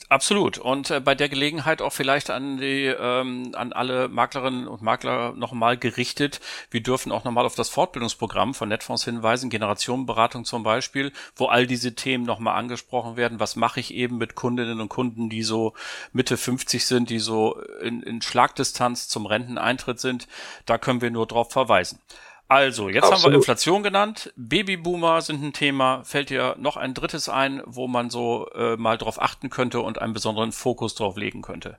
Absolut. 0.09 0.57
Und 0.57 0.89
äh, 0.89 0.99
bei 0.99 1.15
der 1.15 1.29
Gelegenheit 1.29 1.81
auch 1.81 1.93
vielleicht 1.93 2.29
an 2.29 2.57
die 2.57 2.85
ähm, 2.85 3.51
an 3.53 3.73
alle 3.73 4.07
Maklerinnen 4.07 4.67
und 4.67 4.81
Makler 4.81 5.33
nochmal 5.33 5.77
gerichtet. 5.77 6.39
Wir 6.71 6.81
dürfen 6.81 7.11
auch 7.11 7.23
nochmal 7.23 7.45
auf 7.45 7.55
das 7.55 7.69
Fortbildungsprogramm 7.69 8.53
von 8.53 8.69
Netfonds 8.69 9.03
hinweisen, 9.05 9.49
Generationenberatung 9.49 10.45
zum 10.45 10.63
Beispiel, 10.63 11.11
wo 11.35 11.45
all 11.45 11.67
diese 11.67 11.95
Themen 11.95 12.25
nochmal 12.25 12.57
angesprochen 12.57 13.17
werden. 13.17 13.39
Was 13.39 13.55
mache 13.55 13.79
ich 13.79 13.93
eben 13.93 14.17
mit 14.17 14.35
Kundinnen 14.35 14.79
und 14.79 14.89
Kunden, 14.89 15.29
die 15.29 15.43
so 15.43 15.73
Mitte 16.13 16.37
50 16.37 16.85
sind, 16.85 17.09
die 17.09 17.19
so 17.19 17.59
in, 17.81 18.01
in 18.01 18.21
Schlagdistanz 18.21 19.07
zum 19.09 19.25
Renteneintritt 19.25 19.99
sind? 19.99 20.27
Da 20.65 20.77
können 20.77 21.01
wir 21.01 21.11
nur 21.11 21.27
drauf 21.27 21.51
verweisen. 21.51 21.99
Also, 22.49 22.87
jetzt 22.87 23.03
Absolut. 23.03 23.23
haben 23.23 23.31
wir 23.31 23.37
Inflation 23.37 23.83
genannt. 23.83 24.31
Babyboomer 24.37 25.21
sind 25.21 25.43
ein 25.43 25.51
Thema. 25.51 26.03
Fällt 26.05 26.29
dir 26.29 26.55
noch 26.57 26.77
ein 26.77 26.93
drittes 26.93 27.27
ein, 27.27 27.61
wo 27.65 27.87
man 27.87 28.09
so 28.09 28.47
äh, 28.55 28.77
mal 28.77 28.97
drauf 28.97 29.21
achten 29.21 29.49
könnte 29.49 29.81
und 29.81 29.99
einen 29.99 30.13
besonderen 30.13 30.53
Fokus 30.53 30.95
drauf 30.95 31.17
legen 31.17 31.41
könnte? 31.41 31.77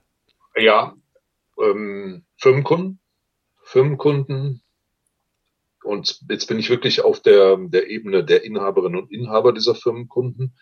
Ja, 0.54 0.94
ähm, 1.58 2.24
Firmenkunden. 2.36 3.00
Firmenkunden. 3.62 4.62
Und 5.84 6.20
jetzt 6.28 6.46
bin 6.46 6.58
ich 6.58 6.68
wirklich 6.68 7.02
auf 7.02 7.20
der, 7.20 7.56
der 7.56 7.88
Ebene 7.88 8.22
der 8.22 8.44
Inhaberinnen 8.44 9.00
und 9.00 9.10
Inhaber 9.10 9.54
dieser 9.54 9.74
Firmenkunden. 9.74 10.54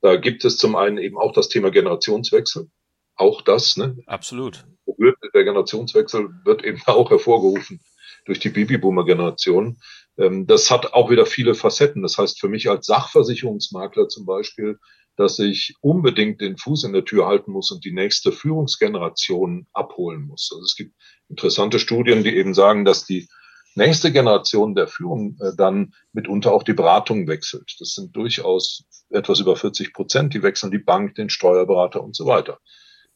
Da 0.00 0.16
gibt 0.16 0.44
es 0.44 0.58
zum 0.58 0.74
einen 0.74 0.98
eben 0.98 1.16
auch 1.16 1.32
das 1.32 1.48
Thema 1.48 1.70
Generationswechsel. 1.70 2.68
Auch 3.14 3.42
das, 3.42 3.76
ne? 3.76 3.96
Absolut. 4.06 4.64
Der 4.98 5.44
Generationswechsel 5.44 6.30
wird 6.44 6.64
eben 6.64 6.82
auch 6.86 7.10
hervorgerufen 7.10 7.80
durch 8.24 8.38
die 8.40 8.50
Babyboomer-Generation. 8.50 9.78
Ähm, 10.18 10.46
das 10.46 10.70
hat 10.70 10.92
auch 10.94 11.10
wieder 11.10 11.26
viele 11.26 11.54
Facetten. 11.54 12.02
Das 12.02 12.18
heißt 12.18 12.40
für 12.40 12.48
mich 12.48 12.68
als 12.68 12.86
Sachversicherungsmakler 12.86 14.08
zum 14.08 14.26
Beispiel, 14.26 14.78
dass 15.16 15.38
ich 15.38 15.74
unbedingt 15.80 16.40
den 16.40 16.56
Fuß 16.56 16.84
in 16.84 16.92
der 16.92 17.04
Tür 17.04 17.26
halten 17.26 17.52
muss 17.52 17.70
und 17.70 17.84
die 17.84 17.92
nächste 17.92 18.32
Führungsgeneration 18.32 19.66
abholen 19.72 20.26
muss. 20.26 20.50
Also 20.52 20.64
es 20.64 20.74
gibt 20.74 20.94
interessante 21.28 21.78
Studien, 21.78 22.24
die 22.24 22.34
eben 22.34 22.54
sagen, 22.54 22.84
dass 22.84 23.04
die 23.04 23.28
nächste 23.74 24.12
Generation 24.12 24.74
der 24.74 24.86
Führung 24.86 25.36
äh, 25.40 25.52
dann 25.56 25.94
mitunter 26.12 26.52
auch 26.52 26.62
die 26.62 26.74
Beratung 26.74 27.26
wechselt. 27.28 27.74
Das 27.78 27.94
sind 27.94 28.14
durchaus 28.16 28.84
etwas 29.10 29.40
über 29.40 29.56
40 29.56 29.92
Prozent, 29.92 30.34
die 30.34 30.42
wechseln 30.42 30.70
die 30.70 30.78
Bank, 30.78 31.14
den 31.14 31.30
Steuerberater 31.30 32.02
und 32.02 32.16
so 32.16 32.26
weiter. 32.26 32.58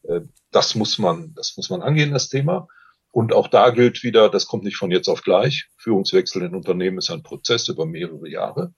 Äh, 0.03 0.21
das 0.51 0.75
muss 0.75 0.97
man, 0.97 1.33
das 1.35 1.57
muss 1.57 1.69
man 1.69 1.81
angehen, 1.81 2.11
das 2.11 2.29
Thema. 2.29 2.67
Und 3.11 3.33
auch 3.33 3.47
da 3.47 3.69
gilt 3.71 4.03
wieder, 4.03 4.29
das 4.29 4.45
kommt 4.45 4.63
nicht 4.63 4.77
von 4.77 4.91
jetzt 4.91 5.07
auf 5.07 5.21
gleich. 5.21 5.67
Führungswechsel 5.77 6.43
in 6.43 6.55
Unternehmen 6.55 6.99
ist 6.99 7.09
ein 7.09 7.23
Prozess 7.23 7.67
über 7.67 7.85
mehrere 7.85 8.29
Jahre. 8.29 8.73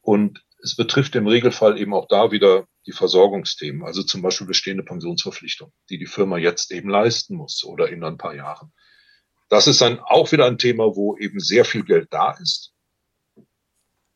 Und 0.00 0.42
es 0.62 0.76
betrifft 0.76 1.14
im 1.16 1.26
Regelfall 1.26 1.78
eben 1.78 1.92
auch 1.92 2.06
da 2.08 2.30
wieder 2.30 2.66
die 2.86 2.92
Versorgungsthemen, 2.92 3.84
also 3.84 4.02
zum 4.02 4.22
Beispiel 4.22 4.46
bestehende 4.46 4.84
Pensionsverpflichtungen, 4.84 5.72
die 5.90 5.98
die 5.98 6.06
Firma 6.06 6.38
jetzt 6.38 6.70
eben 6.70 6.88
leisten 6.88 7.36
muss 7.36 7.64
oder 7.64 7.88
in 7.88 8.04
ein 8.04 8.16
paar 8.16 8.34
Jahren. 8.34 8.72
Das 9.48 9.66
ist 9.66 9.80
dann 9.80 10.00
auch 10.00 10.32
wieder 10.32 10.46
ein 10.46 10.58
Thema, 10.58 10.96
wo 10.96 11.16
eben 11.18 11.40
sehr 11.40 11.64
viel 11.64 11.84
Geld 11.84 12.08
da 12.10 12.32
ist. 12.32 12.72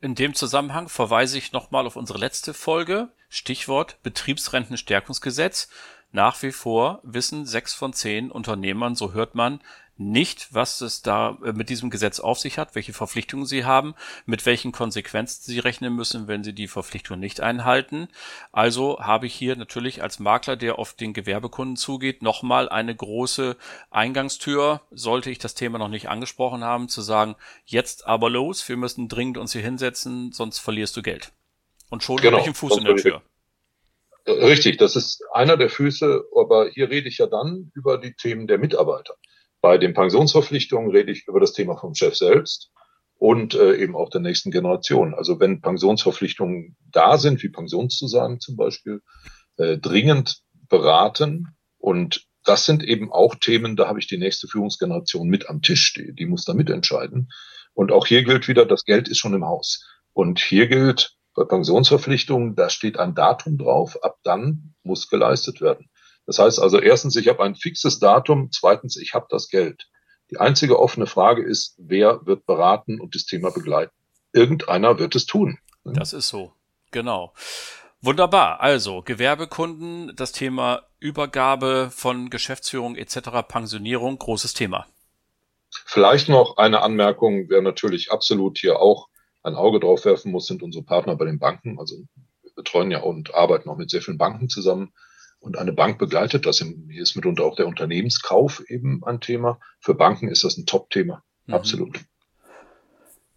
In 0.01 0.15
dem 0.15 0.35
Zusammenhang 0.35 0.89
verweise 0.89 1.37
ich 1.37 1.53
nochmal 1.53 1.87
auf 1.87 1.97
unsere 1.97 2.19
letzte 2.19 2.55
Folge, 2.55 3.13
Stichwort 3.29 4.03
Betriebsrentenstärkungsgesetz. 4.03 5.69
Nach 6.13 6.43
wie 6.43 6.53
vor 6.53 7.01
wissen 7.03 7.47
sechs 7.47 7.73
von 7.73 7.93
zehn 7.93 8.31
Unternehmern, 8.31 8.95
so 8.95 9.13
hört 9.13 9.35
man, 9.35 9.61
nicht, 10.01 10.55
was 10.55 10.81
es 10.81 11.03
da 11.03 11.37
äh, 11.45 11.53
mit 11.53 11.69
diesem 11.69 11.91
Gesetz 11.91 12.21
auf 12.21 12.39
sich 12.39 12.57
hat, 12.57 12.75
welche 12.75 12.95
Verpflichtungen 12.95 13.45
sie 13.45 13.67
haben, 13.67 13.95
mit 14.25 14.47
welchen 14.47 14.73
Konsequenzen 14.73 15.43
sie 15.45 15.59
rechnen 15.59 15.95
müssen, 15.95 16.27
wenn 16.27 16.43
sie 16.43 16.55
die 16.55 16.69
Verpflichtung 16.69 17.21
nicht 17.21 17.43
einhalten. 17.43 18.09
Also 18.51 18.99
habe 19.01 19.27
ich 19.27 19.35
hier 19.35 19.57
natürlich 19.57 20.03
als 20.03 20.19
Makler, 20.19 20.57
der 20.57 20.79
auf 20.79 20.95
den 20.95 21.13
Gewerbekunden 21.13 21.77
zugeht, 21.77 22.23
nochmal 22.23 22.71
eine 22.71 22.97
große 22.97 23.59
Eingangstür, 23.91 24.81
sollte 24.91 25.31
ich 25.31 25.39
das 25.39 25.55
Thema 25.55 25.79
noch 25.79 25.89
nicht 25.89 26.09
angesprochen 26.09 26.65
haben, 26.65 26.89
zu 26.89 27.03
sagen, 27.03 27.37
jetzt 27.67 28.07
aber 28.07 28.31
los, 28.31 28.67
wir 28.71 28.79
müssen 28.79 29.07
dringend 29.09 29.37
uns 29.37 29.53
hier 29.53 29.63
hinsetzen, 29.63 30.33
sonst 30.33 30.61
verlierst 30.61 30.97
du 30.97 31.03
Geld. 31.03 31.31
Und 31.91 32.03
schon 32.03 32.17
genau, 32.17 32.39
habe 32.39 32.41
ich 32.41 32.47
einen 32.47 32.55
Fuß 32.55 32.79
in 32.79 32.85
der 32.85 32.97
Tür. 32.97 33.23
Richtig, 34.27 34.79
das 34.79 34.97
ist 34.97 35.23
einer 35.33 35.57
der 35.57 35.71
Füße, 35.71 36.25
aber 36.37 36.69
hier 36.71 36.91
rede 36.91 37.09
ich 37.09 37.19
ja 37.19 37.27
dann 37.27 37.71
über 37.75 37.99
die 37.99 38.15
Themen 38.15 38.47
der 38.47 38.59
Mitarbeiter. 38.59 39.15
Bei 39.61 39.79
den 39.79 39.95
Pensionsverpflichtungen 39.95 40.91
rede 40.91 41.13
ich 41.13 41.27
über 41.27 41.41
das 41.41 41.53
Thema 41.53 41.77
vom 41.77 41.95
Chef 41.95 42.17
selbst 42.17 42.71
und 43.17 43.55
äh, 43.55 43.77
eben 43.77 43.95
auch 43.95 44.11
der 44.11 44.21
nächsten 44.21 44.51
Generation. 44.51 45.15
Also 45.15 45.41
wenn 45.41 45.61
Pensionsverpflichtungen 45.61 46.77
da 46.91 47.19
sind, 47.19 47.43
wie 47.43 47.51
Pensionszusagen 47.51 48.41
zum 48.41 48.57
Beispiel, 48.57 49.01
äh, 49.57 49.79
dringend 49.79 50.41
beraten 50.69 51.49
und 51.79 52.27
das 52.45 52.65
sind 52.65 52.83
eben 52.83 53.13
auch 53.13 53.35
Themen, 53.35 53.77
da 53.77 53.87
habe 53.89 53.99
ich 53.99 54.07
die 54.07 54.17
nächste 54.17 54.49
Führungsgeneration 54.49 55.29
mit 55.29 55.49
am 55.49 55.61
Tisch, 55.61 55.93
die, 55.95 56.15
die 56.15 56.27
muss 56.27 56.45
da 56.45 56.55
mitentscheiden. 56.55 57.29
Und 57.75 57.93
auch 57.93 58.07
hier 58.07 58.25
gilt 58.25 58.49
wieder, 58.49 58.65
das 58.65 58.85
Geld 58.85 59.09
ist 59.09 59.19
schon 59.19 59.35
im 59.35 59.45
Haus. 59.45 59.87
Und 60.13 60.41
hier 60.41 60.67
gilt 60.67 61.15
bei 61.35 61.45
Pensionsverpflichtungen, 61.45 62.57
da 62.57 62.71
steht 62.71 62.99
ein 62.99 63.15
Datum 63.15 63.59
drauf, 63.59 64.03
ab 64.03 64.19
dann 64.23 64.75
muss 64.83 65.09
geleistet 65.09 65.61
werden. 65.61 65.89
Das 66.27 66.39
heißt 66.39 66.61
also 66.61 66.79
erstens, 66.79 67.17
ich 67.17 67.29
habe 67.29 67.43
ein 67.43 67.55
fixes 67.55 67.99
Datum, 67.99 68.51
zweitens, 68.53 68.97
ich 68.97 69.15
habe 69.15 69.27
das 69.31 69.49
Geld. 69.49 69.89
Die 70.31 70.39
einzige 70.39 70.79
offene 70.79 71.07
Frage 71.07 71.43
ist, 71.43 71.75
wer 71.79 72.25
wird 72.25 72.47
beraten 72.47 73.01
und 73.01 73.15
das 73.15 73.27
Thema 73.27 73.51
begleiten? 73.51 73.93
Irgendeiner 74.33 74.99
wird 74.99 75.17
es 75.17 75.27
tun. 75.27 75.59
Das 75.85 76.13
ist 76.13 76.29
so, 76.29 76.53
genau. 76.93 77.33
Wunderbar. 78.01 78.61
Also 78.61 79.03
Gewerbekunden, 79.03 80.15
das 80.15 80.33
Thema 80.33 80.83
Übergabe 81.01 81.91
von 81.93 82.31
Geschäftsführung 82.31 82.97
etc., 82.97 83.43
Pensionierung, 83.47 84.19
großes 84.19 84.55
Thema. 84.55 84.87
Vielleicht 85.87 86.29
noch 86.29 86.57
eine 86.57 86.83
Anmerkung, 86.83 87.49
wer 87.49 87.63
natürlich 87.63 88.11
absolut 88.11 88.59
hier 88.59 88.81
auch 88.81 89.10
ein 89.43 89.55
Auge 89.55 89.81
drauf 89.81 90.05
werfen 90.05 90.33
muss, 90.33 90.47
sind 90.47 90.63
unsere 90.63 90.85
Partner 90.85 91.17
bei 91.17 91.25
den 91.25 91.39
Banken. 91.39 91.79
Also 91.79 91.97
wir 92.43 92.53
betreuen 92.55 92.91
ja 92.91 93.01
und 93.01 93.35
arbeiten 93.35 93.69
auch 93.69 93.77
mit 93.77 93.91
sehr 93.91 94.03
vielen 94.03 94.19
Banken 94.19 94.49
zusammen. 94.49 94.93
Und 95.39 95.57
eine 95.57 95.73
Bank 95.73 95.99
begleitet 95.99 96.45
das. 96.45 96.59
Hier 96.59 97.03
ist 97.03 97.17
mitunter 97.17 97.45
auch 97.45 97.57
der 97.57 97.67
Unternehmenskauf 97.67 98.63
eben 98.69 99.03
ein 99.05 99.21
Thema. 99.21 99.59
Für 99.81 99.95
Banken 99.95 100.29
ist 100.29 100.45
das 100.45 100.59
ein 100.59 100.67
Top-Thema. 100.67 101.23
Mhm. 101.47 101.55
Absolut. 101.55 102.01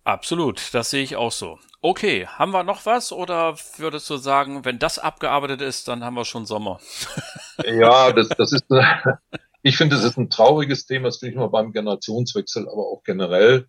Absolut, 0.03 0.73
das 0.73 0.89
sehe 0.89 1.01
ich 1.01 1.15
auch 1.15 1.31
so. 1.31 1.59
Okay, 1.79 2.27
haben 2.27 2.51
wir 2.51 2.63
noch 2.63 2.85
was 2.85 3.13
oder 3.13 3.55
würdest 3.77 4.09
du 4.09 4.17
sagen, 4.17 4.65
wenn 4.65 4.77
das 4.77 4.99
abgearbeitet 4.99 5.61
ist, 5.61 5.87
dann 5.87 6.03
haben 6.03 6.15
wir 6.15 6.25
schon 6.25 6.45
Sommer? 6.45 6.79
ja, 7.65 8.11
das, 8.11 8.27
das 8.29 8.51
ist, 8.51 8.65
ich 9.61 9.77
finde, 9.77 9.95
das 9.95 10.03
ist 10.03 10.17
ein 10.17 10.29
trauriges 10.29 10.85
Thema, 10.85 11.05
das 11.07 11.19
bin 11.19 11.29
ich 11.29 11.35
mal 11.37 11.47
beim 11.47 11.71
Generationswechsel, 11.71 12.67
aber 12.67 12.87
auch 12.87 13.03
generell. 13.03 13.67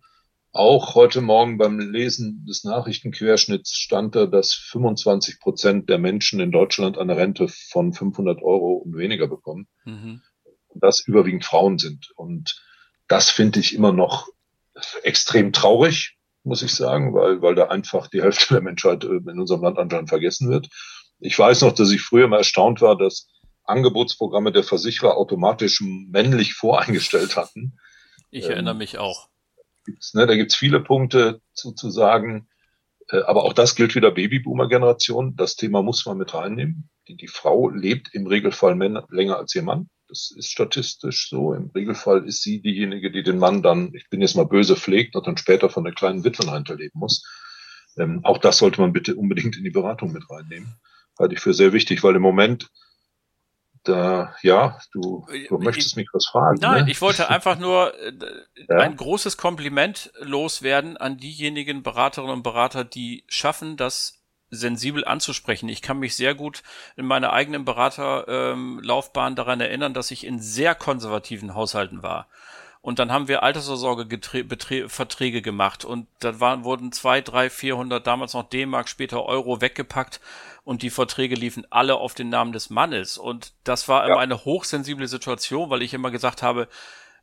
Auch 0.55 0.95
heute 0.95 1.19
Morgen 1.19 1.57
beim 1.57 1.79
Lesen 1.79 2.45
des 2.45 2.63
Nachrichtenquerschnitts 2.63 3.73
stand 3.73 4.15
da, 4.15 4.25
dass 4.25 4.53
25 4.53 5.41
Prozent 5.41 5.89
der 5.89 5.97
Menschen 5.97 6.39
in 6.39 6.53
Deutschland 6.53 6.97
eine 6.97 7.17
Rente 7.17 7.49
von 7.49 7.91
500 7.91 8.41
Euro 8.41 8.75
und 8.75 8.95
weniger 8.95 9.27
bekommen. 9.27 9.67
Mhm. 9.83 10.21
Und 10.69 10.81
das 10.81 11.05
überwiegend 11.05 11.43
Frauen 11.43 11.77
sind. 11.77 12.09
Und 12.15 12.63
das 13.09 13.29
finde 13.29 13.59
ich 13.59 13.75
immer 13.75 13.91
noch 13.91 14.29
extrem 15.03 15.51
traurig, 15.51 16.15
muss 16.45 16.61
ich 16.61 16.73
sagen, 16.73 17.13
weil, 17.13 17.41
weil 17.41 17.55
da 17.55 17.65
einfach 17.65 18.07
die 18.07 18.21
Hälfte 18.21 18.53
der 18.53 18.63
Menschheit 18.63 19.03
äh, 19.03 19.07
in 19.07 19.37
unserem 19.41 19.61
Land 19.61 19.77
anscheinend 19.77 20.07
vergessen 20.07 20.49
wird. 20.49 20.69
Ich 21.19 21.37
weiß 21.37 21.63
noch, 21.63 21.73
dass 21.73 21.91
ich 21.91 22.01
früher 22.01 22.29
mal 22.29 22.37
erstaunt 22.37 22.79
war, 22.79 22.97
dass 22.97 23.27
Angebotsprogramme 23.65 24.53
der 24.53 24.63
Versicherer 24.63 25.17
automatisch 25.17 25.81
männlich 25.81 26.53
voreingestellt 26.53 27.35
hatten. 27.35 27.77
Ich 28.31 28.45
erinnere 28.45 28.71
ähm, 28.71 28.77
mich 28.77 28.97
auch 28.97 29.27
gibt's, 29.85 30.13
ne, 30.13 30.27
da 30.27 30.35
gibt's 30.35 30.55
viele 30.55 30.79
Punkte 30.81 31.41
zu, 31.53 31.73
zu 31.73 31.89
sagen. 31.89 32.47
Äh, 33.09 33.21
aber 33.21 33.43
auch 33.43 33.53
das 33.53 33.75
gilt 33.75 33.95
wieder 33.95 34.11
Babyboomer-Generation. 34.11 35.35
Das 35.35 35.55
Thema 35.55 35.81
muss 35.81 36.05
man 36.05 36.17
mit 36.17 36.33
reinnehmen. 36.33 36.89
Die, 37.07 37.15
die 37.15 37.27
Frau 37.27 37.69
lebt 37.69 38.13
im 38.13 38.27
Regelfall 38.27 38.77
länger 39.09 39.37
als 39.37 39.55
ihr 39.55 39.63
Mann. 39.63 39.89
Das 40.07 40.31
ist 40.35 40.51
statistisch 40.51 41.29
so. 41.29 41.53
Im 41.53 41.71
Regelfall 41.73 42.25
ist 42.25 42.43
sie 42.43 42.61
diejenige, 42.61 43.11
die 43.11 43.23
den 43.23 43.39
Mann 43.39 43.63
dann, 43.63 43.93
ich 43.93 44.09
bin 44.09 44.21
jetzt 44.21 44.35
mal 44.35 44.45
böse, 44.45 44.75
pflegt 44.75 45.15
und 45.15 45.25
dann 45.25 45.37
später 45.37 45.69
von 45.69 45.83
der 45.83 45.93
kleinen 45.93 46.23
Witwenrente 46.23 46.75
leben 46.75 46.99
muss. 46.99 47.23
Ähm, 47.97 48.21
auch 48.23 48.37
das 48.37 48.57
sollte 48.57 48.81
man 48.81 48.93
bitte 48.93 49.15
unbedingt 49.15 49.57
in 49.57 49.63
die 49.63 49.71
Beratung 49.71 50.11
mit 50.11 50.29
reinnehmen. 50.29 50.75
Halte 51.17 51.35
ich 51.35 51.41
für 51.41 51.53
sehr 51.53 51.73
wichtig, 51.73 52.03
weil 52.03 52.15
im 52.15 52.21
Moment 52.21 52.69
da, 53.85 54.35
ja, 54.41 54.79
du, 54.91 55.25
du 55.47 55.57
möchtest 55.57 55.95
mich 55.95 56.09
was 56.11 56.25
fragen. 56.25 56.57
Nein, 56.59 56.85
ne? 56.85 56.91
ich 56.91 57.01
wollte 57.01 57.29
einfach 57.29 57.57
nur 57.57 57.93
äh, 57.99 58.11
ja? 58.67 58.77
ein 58.77 58.95
großes 58.95 59.37
Kompliment 59.37 60.11
loswerden 60.19 60.97
an 60.97 61.17
diejenigen 61.17 61.83
Beraterinnen 61.83 62.33
und 62.33 62.43
Berater, 62.43 62.83
die 62.83 63.23
schaffen, 63.27 63.77
das 63.77 64.23
sensibel 64.49 65.05
anzusprechen. 65.05 65.69
Ich 65.69 65.81
kann 65.81 65.99
mich 65.99 66.15
sehr 66.15 66.35
gut 66.35 66.63
in 66.95 67.05
meiner 67.05 67.33
eigenen 67.33 67.65
Beraterlaufbahn 67.65 69.31
ähm, 69.31 69.35
daran 69.35 69.61
erinnern, 69.61 69.93
dass 69.93 70.11
ich 70.11 70.25
in 70.25 70.39
sehr 70.39 70.75
konservativen 70.75 71.55
Haushalten 71.55 72.03
war. 72.03 72.27
Und 72.85 72.99
dann 72.99 73.11
haben 73.11 73.27
wir 73.27 73.41
Altersvorsorgeverträge 73.41 75.41
gemacht. 75.41 75.85
Und 75.85 76.05
da 76.19 76.39
waren, 76.39 76.63
wurden 76.63 76.91
zwei, 76.91 77.19
drei, 77.19 77.49
vierhundert, 77.49 78.05
damals 78.05 78.35
noch 78.35 78.47
D-Mark, 78.47 78.89
später 78.89 79.25
Euro 79.25 79.59
weggepackt. 79.59 80.21
Und 80.63 80.83
die 80.83 80.91
Verträge 80.91 81.33
liefen 81.33 81.65
alle 81.71 81.95
auf 81.95 82.13
den 82.13 82.29
Namen 82.29 82.51
des 82.51 82.69
Mannes. 82.69 83.17
Und 83.17 83.53
das 83.63 83.87
war 83.87 84.05
immer 84.05 84.19
eine 84.19 84.45
hochsensible 84.45 85.07
Situation, 85.07 85.71
weil 85.71 85.81
ich 85.81 85.95
immer 85.95 86.11
gesagt 86.11 86.43
habe, 86.43 86.67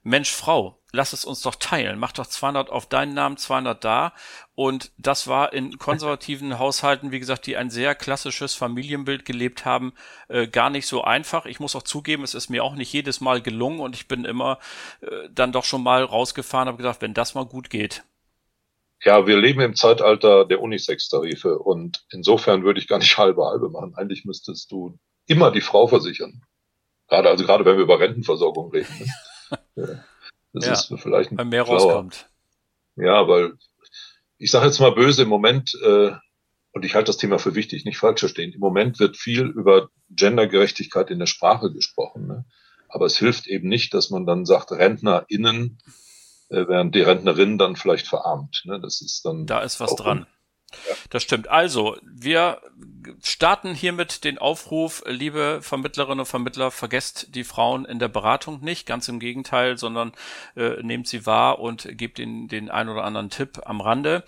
Mensch, 0.04 0.32
Frau, 0.32 0.78
lass 0.90 1.12
es 1.12 1.24
uns 1.24 1.42
doch 1.42 1.54
teilen. 1.54 1.98
Mach 1.98 2.12
doch 2.12 2.26
200 2.26 2.70
auf 2.70 2.86
deinen 2.86 3.14
Namen, 3.14 3.36
200 3.36 3.82
da. 3.84 4.12
Und 4.54 4.90
das 4.98 5.28
war 5.28 5.52
in 5.52 5.78
konservativen 5.78 6.58
Haushalten, 6.58 7.12
wie 7.12 7.20
gesagt, 7.20 7.46
die 7.46 7.56
ein 7.56 7.70
sehr 7.70 7.94
klassisches 7.94 8.54
Familienbild 8.54 9.24
gelebt 9.24 9.64
haben, 9.64 9.92
äh, 10.28 10.48
gar 10.48 10.70
nicht 10.70 10.86
so 10.86 11.02
einfach. 11.02 11.46
Ich 11.46 11.60
muss 11.60 11.76
auch 11.76 11.82
zugeben, 11.82 12.24
es 12.24 12.34
ist 12.34 12.50
mir 12.50 12.64
auch 12.64 12.74
nicht 12.74 12.92
jedes 12.92 13.20
Mal 13.20 13.40
gelungen 13.40 13.80
und 13.80 13.94
ich 13.94 14.08
bin 14.08 14.24
immer 14.24 14.58
äh, 15.00 15.28
dann 15.30 15.52
doch 15.52 15.64
schon 15.64 15.82
mal 15.82 16.02
rausgefahren, 16.02 16.68
habe 16.68 16.78
gesagt, 16.78 17.02
wenn 17.02 17.14
das 17.14 17.34
mal 17.34 17.46
gut 17.46 17.70
geht, 17.70 18.02
ja, 19.04 19.26
wir 19.26 19.36
leben 19.36 19.60
im 19.60 19.74
Zeitalter 19.74 20.44
der 20.44 20.60
Unisex-Tarife 20.60 21.58
und 21.58 22.04
insofern 22.10 22.62
würde 22.62 22.78
ich 22.78 22.86
gar 22.86 22.98
nicht 22.98 23.18
halbe 23.18 23.44
halbe 23.44 23.68
machen. 23.68 23.94
Eigentlich 23.96 24.24
müsstest 24.24 24.70
du 24.70 24.98
immer 25.26 25.50
die 25.50 25.60
Frau 25.60 25.86
versichern. 25.86 26.42
Gerade, 27.08 27.28
also 27.28 27.44
gerade 27.44 27.64
wenn 27.64 27.76
wir 27.76 27.82
über 27.82 28.00
Rentenversorgung 28.00 28.70
reden. 28.70 29.10
Ja, 29.76 29.86
das 30.52 30.66
ja, 30.66 30.72
ist 30.72 31.02
vielleicht 31.02 31.32
ein 31.32 31.38
weil 31.38 31.46
mehr 31.46 31.62
rauskommt. 31.62 32.28
Ja, 32.96 33.26
weil 33.26 33.54
ich 34.38 34.50
sage 34.50 34.66
jetzt 34.66 34.80
mal 34.80 34.92
böse 34.92 35.22
im 35.22 35.28
Moment, 35.28 35.74
äh, 35.82 36.12
und 36.72 36.84
ich 36.84 36.94
halte 36.94 37.06
das 37.06 37.16
Thema 37.16 37.38
für 37.38 37.54
wichtig, 37.54 37.84
nicht 37.84 37.98
falsch 37.98 38.20
verstehen. 38.20 38.52
Im 38.52 38.60
Moment 38.60 38.98
wird 38.98 39.16
viel 39.16 39.46
über 39.46 39.88
Gendergerechtigkeit 40.10 41.10
in 41.10 41.18
der 41.18 41.26
Sprache 41.26 41.72
gesprochen. 41.72 42.26
Ne? 42.26 42.44
Aber 42.88 43.06
es 43.06 43.16
hilft 43.16 43.46
eben 43.46 43.68
nicht, 43.68 43.94
dass 43.94 44.10
man 44.10 44.26
dann 44.26 44.46
sagt, 44.46 44.72
RentnerInnen 44.72 45.78
äh, 46.48 46.68
während 46.68 46.94
die 46.94 47.02
Rentnerin 47.02 47.58
dann 47.58 47.76
vielleicht 47.76 48.06
verarmt. 48.06 48.62
Ne? 48.64 48.80
Das 48.80 49.00
ist 49.00 49.24
dann. 49.24 49.46
Da 49.46 49.60
ist 49.60 49.80
was 49.80 49.94
dran. 49.96 50.26
Das 51.10 51.22
stimmt. 51.22 51.48
Also, 51.48 51.96
wir 52.02 52.60
starten 53.22 53.74
hiermit 53.74 54.24
den 54.24 54.38
Aufruf, 54.38 55.02
liebe 55.06 55.60
Vermittlerinnen 55.62 56.20
und 56.20 56.26
Vermittler, 56.26 56.70
vergesst 56.70 57.34
die 57.34 57.44
Frauen 57.44 57.84
in 57.84 57.98
der 57.98 58.08
Beratung 58.08 58.60
nicht, 58.60 58.86
ganz 58.86 59.08
im 59.08 59.20
Gegenteil, 59.20 59.78
sondern 59.78 60.12
äh, 60.56 60.82
nehmt 60.82 61.08
sie 61.08 61.26
wahr 61.26 61.58
und 61.58 61.88
gebt 61.98 62.18
ihnen 62.18 62.48
den 62.48 62.70
ein 62.70 62.88
oder 62.88 63.04
anderen 63.04 63.30
Tipp 63.30 63.60
am 63.64 63.80
Rande. 63.80 64.24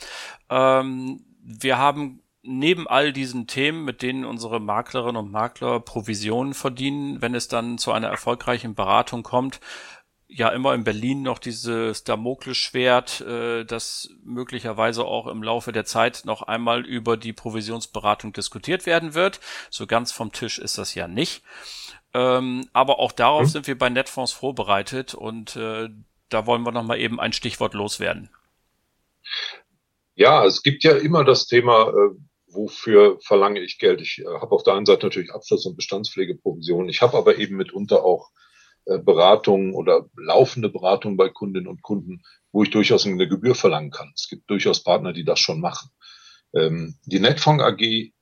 Ähm, 0.51 1.25
wir 1.43 1.79
haben 1.79 2.21
neben 2.43 2.87
all 2.87 3.13
diesen 3.13 3.47
Themen, 3.47 3.85
mit 3.85 4.03
denen 4.03 4.25
unsere 4.25 4.61
Maklerinnen 4.61 5.17
und 5.17 5.33
Makler 5.33 5.81
Provisionen 5.81 6.55
verdienen, 6.55 7.23
wenn 7.23 7.35
es 7.35 7.49
dann 7.49 7.79
zu 7.79 7.93
einer 7.93 8.09
erfolgreichen 8.09 8.75
Beratung 8.75 9.23
kommt, 9.23 9.61
ja 10.29 10.49
immer 10.49 10.75
in 10.75 10.85
Berlin 10.85 11.23
noch 11.23 11.39
dieses 11.39 12.05
Damoklesschwert, 12.05 13.21
äh, 13.21 13.65
das 13.65 14.11
möglicherweise 14.25 15.05
auch 15.05 15.27
im 15.27 15.43
Laufe 15.43 15.73
der 15.73 15.85
Zeit 15.85 16.23
noch 16.25 16.43
einmal 16.43 16.85
über 16.87 17.17
die 17.17 17.33
Provisionsberatung 17.33 18.33
diskutiert 18.33 18.87
werden 18.87 19.15
wird. 19.15 19.41
So 19.71 19.87
ganz 19.87 20.13
vom 20.13 20.33
Tisch 20.33 20.59
ist 20.59 20.79
das 20.79 20.95
ja 20.95 21.09
nicht. 21.09 21.43
Ähm, 22.15 22.69
aber 22.73 23.01
auch 23.01 23.13
darauf 23.13 23.43
mhm. 23.43 23.49
sind 23.49 23.67
wir 23.67 23.77
bei 23.77 23.91
Netfonds 23.91 24.33
vorbereitet 24.33 25.15
und 25.15 25.57
äh, 25.57 25.89
da 26.29 26.47
wollen 26.47 26.63
wir 26.63 26.73
noch 26.73 26.85
mal 26.85 26.99
eben 26.99 27.21
ein 27.21 27.33
Stichwort 27.33 27.75
loswerden. 27.75 28.31
Ja, 30.15 30.45
es 30.45 30.63
gibt 30.63 30.85
ja 30.85 30.97
immer 30.97 31.25
das 31.25 31.47
Thema, 31.47 31.89
äh, 31.89 32.17
wofür 32.47 33.19
verlange 33.21 33.61
ich 33.61 33.79
Geld. 33.79 34.01
Ich 34.01 34.21
äh, 34.21 34.25
habe 34.27 34.53
auf 34.53 34.63
der 34.63 34.75
einen 34.75 34.87
Seite 34.87 35.07
natürlich 35.07 35.33
Abschluss- 35.33 35.67
und 35.67 35.77
Bestandspflegeprovisionen. 35.77 36.89
Ich 36.89 37.03
habe 37.03 37.17
aber 37.17 37.37
eben 37.39 37.57
mitunter 37.57 38.05
auch 38.05 38.31
Beratungen 38.85 39.75
oder 39.75 40.07
laufende 40.17 40.69
Beratungen 40.69 41.17
bei 41.17 41.29
Kundinnen 41.29 41.69
und 41.69 41.83
Kunden, 41.83 42.23
wo 42.53 42.63
ich 42.63 42.71
durchaus 42.71 43.07
eine 43.07 43.29
Gebühr 43.29 43.55
verlangen 43.55 43.91
kann. 43.91 44.13
Es 44.15 44.29
gibt 44.29 44.49
durchaus 44.51 44.83
Partner, 44.83 45.13
die 45.13 45.25
das 45.25 45.41
schon 45.41 45.61
machen. 45.61 45.91
Ähm, 46.55 46.97
die 47.05 47.21
Netfonds 47.21 47.65
AG 47.65 48.13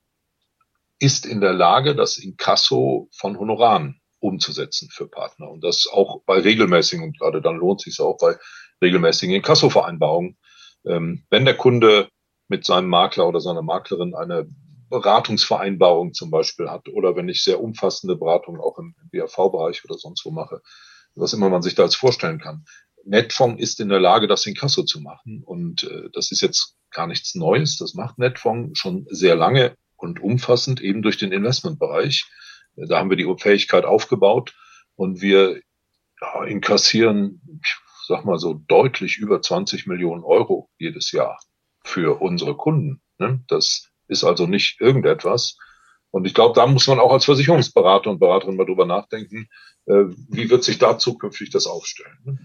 ist 0.99 1.25
in 1.25 1.41
der 1.41 1.53
Lage, 1.53 1.95
das 1.95 2.17
Inkasso 2.17 3.09
von 3.11 3.37
Honoraren 3.37 4.01
umzusetzen 4.19 4.89
für 4.89 5.07
Partner. 5.07 5.49
Und 5.49 5.63
das 5.63 5.87
auch 5.91 6.23
bei 6.25 6.39
regelmäßigen, 6.39 7.03
und 7.03 7.19
gerade 7.19 7.41
dann 7.41 7.57
lohnt 7.57 7.81
sich 7.81 7.99
auch 7.99 8.17
bei 8.17 8.37
regelmäßigen 8.81 9.35
Inkasso-Vereinbarungen. 9.35 10.37
Ähm, 10.85 11.25
wenn 11.29 11.45
der 11.45 11.57
Kunde 11.57 12.09
mit 12.47 12.65
seinem 12.65 12.87
Makler 12.87 13.27
oder 13.27 13.41
seiner 13.41 13.61
Maklerin 13.61 14.15
eine 14.15 14.47
Beratungsvereinbarung 14.93 16.13
zum 16.13 16.29
Beispiel 16.29 16.69
hat 16.69 16.87
oder 16.87 17.15
wenn 17.15 17.27
ich 17.27 17.43
sehr 17.43 17.59
umfassende 17.59 18.15
Beratungen 18.15 18.61
auch 18.61 18.77
im, 18.77 18.93
BAV-Bereich 19.11 19.83
oder 19.85 19.97
sonst 19.97 20.23
wo 20.23 20.29
mache, 20.29 20.61
was 21.15 21.33
immer 21.33 21.49
man 21.49 21.63
sich 21.63 21.73
da 21.73 21.81
als 21.81 21.95
vorstellen 21.95 22.39
kann. 22.39 22.65
Netfonds 23.03 23.59
ist 23.59 23.79
in 23.79 23.89
der 23.89 23.99
Lage, 23.99 24.27
das 24.27 24.45
in 24.45 24.53
Kasso 24.53 24.83
zu 24.83 25.01
machen 25.01 25.41
und 25.43 25.83
äh, 25.83 26.09
das 26.13 26.31
ist 26.31 26.41
jetzt 26.41 26.77
gar 26.91 27.07
nichts 27.07 27.33
Neues. 27.33 27.77
Das 27.77 27.95
macht 27.95 28.19
Netfonds 28.19 28.77
schon 28.77 29.07
sehr 29.09 29.35
lange 29.35 29.75
und 29.97 30.21
umfassend 30.21 30.79
eben 30.79 31.01
durch 31.01 31.17
den 31.17 31.31
Investmentbereich. 31.31 32.29
Da 32.75 32.99
haben 32.99 33.09
wir 33.09 33.17
die 33.17 33.33
Fähigkeit 33.39 33.85
aufgebaut 33.85 34.53
und 34.95 35.21
wir 35.21 35.59
ja, 36.21 36.43
inkassieren, 36.43 37.41
ich 37.63 37.75
sag 38.07 38.25
mal 38.25 38.37
so 38.37 38.53
deutlich 38.53 39.17
über 39.17 39.41
20 39.41 39.87
Millionen 39.87 40.23
Euro 40.23 40.69
jedes 40.77 41.11
Jahr 41.11 41.39
für 41.83 42.21
unsere 42.21 42.55
Kunden. 42.55 43.01
Ne? 43.17 43.43
Das 43.47 43.89
ist 44.13 44.23
also 44.23 44.47
nicht 44.47 44.79
irgendetwas. 44.79 45.57
Und 46.11 46.25
ich 46.25 46.33
glaube, 46.33 46.53
da 46.55 46.67
muss 46.67 46.87
man 46.87 46.99
auch 46.99 47.11
als 47.11 47.25
Versicherungsberater 47.25 48.09
und 48.09 48.19
Beraterin 48.19 48.55
mal 48.55 48.65
drüber 48.65 48.85
nachdenken, 48.85 49.49
äh, 49.87 50.05
wie 50.29 50.49
wird 50.49 50.63
sich 50.63 50.77
da 50.77 50.97
zukünftig 50.97 51.49
das 51.49 51.65
aufstellen. 51.65 52.17
Ne? 52.23 52.37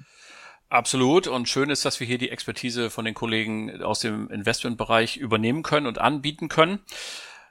Absolut. 0.70 1.26
Und 1.26 1.48
schön 1.48 1.70
ist, 1.70 1.84
dass 1.84 2.00
wir 2.00 2.06
hier 2.06 2.18
die 2.18 2.30
Expertise 2.30 2.90
von 2.90 3.04
den 3.04 3.14
Kollegen 3.14 3.82
aus 3.82 4.00
dem 4.00 4.30
Investmentbereich 4.30 5.16
übernehmen 5.16 5.62
können 5.62 5.86
und 5.86 5.98
anbieten 5.98 6.48
können. 6.48 6.80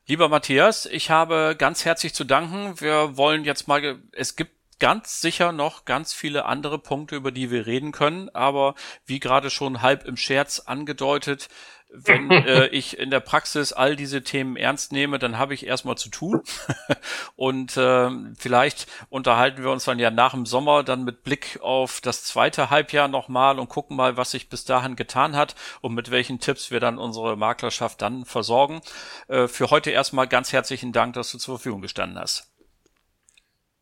Lieber 0.07 0.29
Matthias, 0.29 0.85
ich 0.85 1.09
habe 1.09 1.55
ganz 1.57 1.83
herzlich 1.83 2.13
zu 2.13 2.23
danken. 2.23 2.79
Wir 2.79 3.17
wollen 3.17 3.43
jetzt 3.43 3.67
mal, 3.67 3.99
es 4.11 4.35
gibt 4.35 4.51
ganz 4.79 5.21
sicher 5.21 5.51
noch 5.51 5.85
ganz 5.85 6.13
viele 6.13 6.45
andere 6.45 6.79
Punkte, 6.79 7.15
über 7.15 7.31
die 7.31 7.51
wir 7.51 7.65
reden 7.65 7.91
können, 7.91 8.29
aber 8.29 8.75
wie 9.05 9.19
gerade 9.19 9.49
schon 9.49 9.81
halb 9.81 10.05
im 10.05 10.17
Scherz 10.17 10.59
angedeutet, 10.59 11.49
wenn 11.89 12.31
äh, 12.31 12.67
ich 12.67 12.97
in 12.97 13.09
der 13.09 13.19
Praxis 13.19 13.73
all 13.73 13.95
diese 13.95 14.23
Themen 14.23 14.55
ernst 14.55 14.91
nehme, 14.91 15.19
dann 15.19 15.37
habe 15.37 15.53
ich 15.53 15.65
erstmal 15.65 15.97
zu 15.97 16.09
tun. 16.09 16.41
und 17.35 17.77
äh, 17.77 18.09
vielleicht 18.37 18.87
unterhalten 19.09 19.63
wir 19.63 19.71
uns 19.71 19.85
dann 19.85 19.99
ja 19.99 20.11
nach 20.11 20.31
dem 20.31 20.45
Sommer 20.45 20.83
dann 20.83 21.03
mit 21.03 21.23
Blick 21.23 21.59
auf 21.61 22.01
das 22.01 22.23
zweite 22.23 22.69
Halbjahr 22.69 23.07
nochmal 23.07 23.59
und 23.59 23.69
gucken 23.69 23.97
mal, 23.97 24.17
was 24.17 24.31
sich 24.31 24.49
bis 24.49 24.65
dahin 24.65 24.95
getan 24.95 25.35
hat 25.35 25.55
und 25.81 25.93
mit 25.93 26.11
welchen 26.11 26.39
Tipps 26.39 26.71
wir 26.71 26.79
dann 26.79 26.97
unsere 26.97 27.35
Maklerschaft 27.35 28.01
dann 28.01 28.25
versorgen. 28.25 28.81
Äh, 29.27 29.47
für 29.47 29.69
heute 29.69 29.91
erstmal 29.91 30.27
ganz 30.27 30.53
herzlichen 30.53 30.91
Dank, 30.91 31.13
dass 31.13 31.31
du 31.31 31.37
zur 31.37 31.57
Verfügung 31.57 31.81
gestanden 31.81 32.19
hast. 32.19 32.51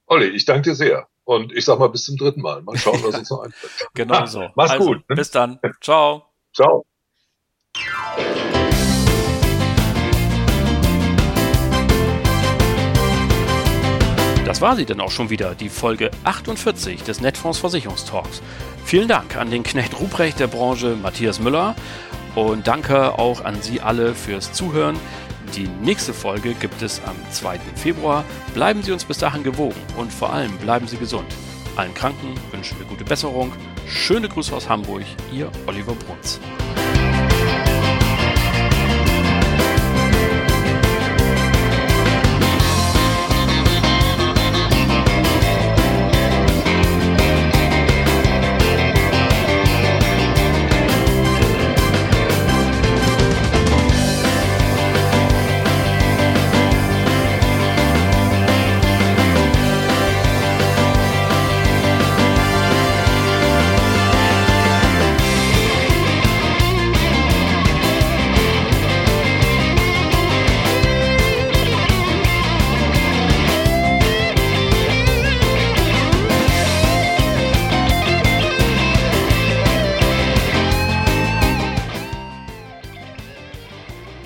Olli, 0.08 0.28
ich 0.28 0.46
danke 0.46 0.70
dir 0.70 0.76
sehr. 0.76 1.08
Und 1.24 1.52
ich 1.54 1.66
sag 1.66 1.80
mal 1.80 1.88
bis 1.88 2.04
zum 2.04 2.18
dritten 2.18 2.42
Mal. 2.42 2.62
Mal 2.62 2.78
schauen, 2.78 3.02
was 3.04 3.16
uns 3.20 3.32
noch 3.32 3.42
einfällt. 3.42 3.72
Genau 3.96 4.26
so. 4.28 4.48
Mach's 4.56 4.72
also, 4.72 4.86
gut. 4.86 5.10
Ne? 5.10 5.16
Bis 5.16 5.32
dann. 5.32 5.60
Ciao. 5.82 6.32
Ciao. 6.54 6.86
Das 14.56 14.62
war 14.62 14.78
sie 14.78 14.86
denn 14.86 15.02
auch 15.02 15.12
schon 15.12 15.30
wieder, 15.30 15.54
die 15.54 15.68
Folge 15.68 16.12
48 16.24 17.04
des 17.04 17.20
Netfonds 17.20 17.60
Versicherungstalks. 17.60 18.42
Vielen 18.86 19.10
Dank 19.10 19.36
an 19.36 19.52
den 19.52 19.64
Knecht 19.64 20.00
Ruprecht 20.00 20.40
der 20.40 20.48
Branche 20.48 20.96
Matthias 20.96 21.42
Müller 21.42 21.76
und 22.36 22.66
danke 22.66 23.20
auch 23.20 23.44
an 23.44 23.62
Sie 23.62 23.82
alle 23.82 24.16
fürs 24.16 24.54
Zuhören. 24.54 24.98
Die 25.56 25.68
nächste 25.82 26.14
Folge 26.14 26.54
gibt 26.54 26.82
es 26.82 27.02
am 27.06 27.16
2. 27.32 27.60
Februar. 27.76 28.24
Bleiben 28.54 28.82
Sie 28.82 28.94
uns 28.94 29.04
bis 29.04 29.18
dahin 29.18 29.44
gewogen 29.44 29.82
und 29.98 30.14
vor 30.14 30.32
allem 30.32 30.56
bleiben 30.60 30.88
Sie 30.88 30.98
gesund. 30.98 31.28
Allen 31.76 31.94
Kranken 31.94 32.36
wünschen 32.52 32.80
wir 32.80 32.86
gute 32.86 33.04
Besserung. 33.04 33.52
Schöne 33.88 34.30
Grüße 34.30 34.56
aus 34.56 34.70
Hamburg, 34.70 35.04
Ihr 35.34 35.52
Oliver 35.68 35.96
Bruns. 35.96 36.40